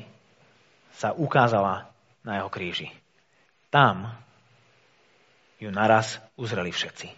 sa 0.93 1.17
ukázala 1.17 1.89
na 2.21 2.43
jeho 2.43 2.51
kríži. 2.53 2.93
Tam 3.73 4.13
ju 5.57 5.73
naraz 5.73 6.21
uzreli 6.37 6.69
všetci. 6.69 7.09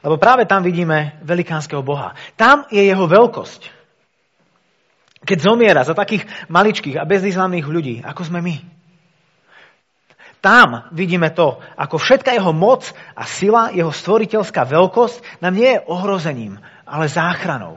Lebo 0.00 0.16
práve 0.16 0.48
tam 0.48 0.64
vidíme 0.64 1.20
velikánskeho 1.20 1.84
Boha. 1.84 2.16
Tam 2.40 2.64
je 2.72 2.80
jeho 2.80 3.04
veľkosť. 3.04 3.79
Keď 5.20 5.38
zomiera 5.40 5.84
za 5.84 5.92
takých 5.92 6.24
maličkých 6.48 6.96
a 6.96 7.04
bezvýznamných 7.04 7.66
ľudí, 7.68 7.94
ako 8.00 8.22
sme 8.24 8.40
my. 8.40 8.56
Tam 10.40 10.88
vidíme 10.96 11.28
to, 11.36 11.60
ako 11.76 12.00
všetka 12.00 12.32
jeho 12.32 12.56
moc 12.56 12.88
a 13.12 13.28
sila, 13.28 13.68
jeho 13.76 13.92
stvoriteľská 13.92 14.64
veľkosť 14.64 15.44
nám 15.44 15.52
nie 15.52 15.76
je 15.76 15.84
ohrozením, 15.84 16.56
ale 16.88 17.12
záchranou. 17.12 17.76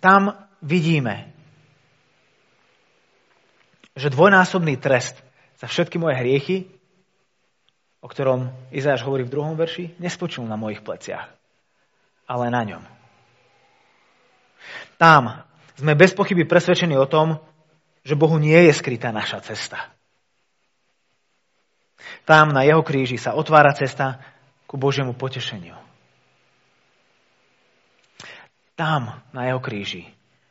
Tam 0.00 0.32
vidíme, 0.64 1.28
že 3.92 4.08
dvojnásobný 4.08 4.80
trest 4.80 5.20
za 5.60 5.68
všetky 5.68 6.00
moje 6.00 6.16
hriechy, 6.20 6.56
o 8.00 8.08
ktorom 8.08 8.48
Izáš 8.72 9.04
hovorí 9.04 9.28
v 9.28 9.32
druhom 9.32 9.56
verši, 9.60 10.00
nespočul 10.00 10.48
na 10.48 10.56
mojich 10.56 10.80
pleciach, 10.80 11.32
ale 12.28 12.48
na 12.48 12.64
ňom. 12.64 12.95
Tam 14.96 15.44
sme 15.76 15.92
bez 15.92 16.16
pochyby 16.16 16.48
presvedčení 16.48 16.96
o 16.96 17.08
tom, 17.08 17.36
že 18.06 18.18
Bohu 18.18 18.38
nie 18.38 18.56
je 18.68 18.72
skrytá 18.72 19.10
naša 19.10 19.42
cesta. 19.42 19.92
Tam 22.26 22.54
na 22.54 22.62
jeho 22.62 22.82
kríži 22.86 23.18
sa 23.18 23.34
otvára 23.34 23.74
cesta 23.74 24.22
ku 24.66 24.78
Božiemu 24.78 25.14
potešeniu. 25.14 25.74
Tam 28.76 29.24
na 29.32 29.48
jeho 29.48 29.58
kríži 29.62 30.06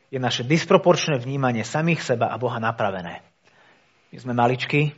je 0.10 0.20
naše 0.20 0.48
disproporčné 0.48 1.20
vnímanie 1.20 1.62
samých 1.62 2.02
seba 2.02 2.32
a 2.32 2.40
Boha 2.40 2.58
napravené. 2.58 3.22
My 4.10 4.18
sme 4.18 4.34
maličky 4.34 4.96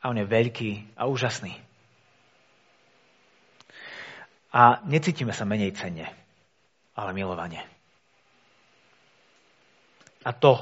a 0.00 0.10
on 0.10 0.18
je 0.18 0.26
veľký 0.26 0.96
a 0.96 1.04
úžasný. 1.06 1.52
A 4.48 4.80
necítime 4.88 5.36
sa 5.36 5.44
menej 5.44 5.76
cenne, 5.76 6.08
ale 6.98 7.14
milovanie. 7.14 7.62
A 10.26 10.34
to 10.34 10.58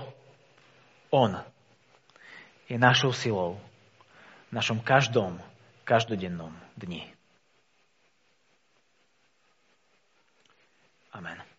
on 1.09 1.33
je 2.69 2.77
našou 2.77 3.17
silou 3.17 3.57
v 4.51 4.53
našom 4.53 4.85
každom, 4.85 5.41
každodennom 5.89 6.53
dni. 6.77 7.09
Amen. 11.17 11.56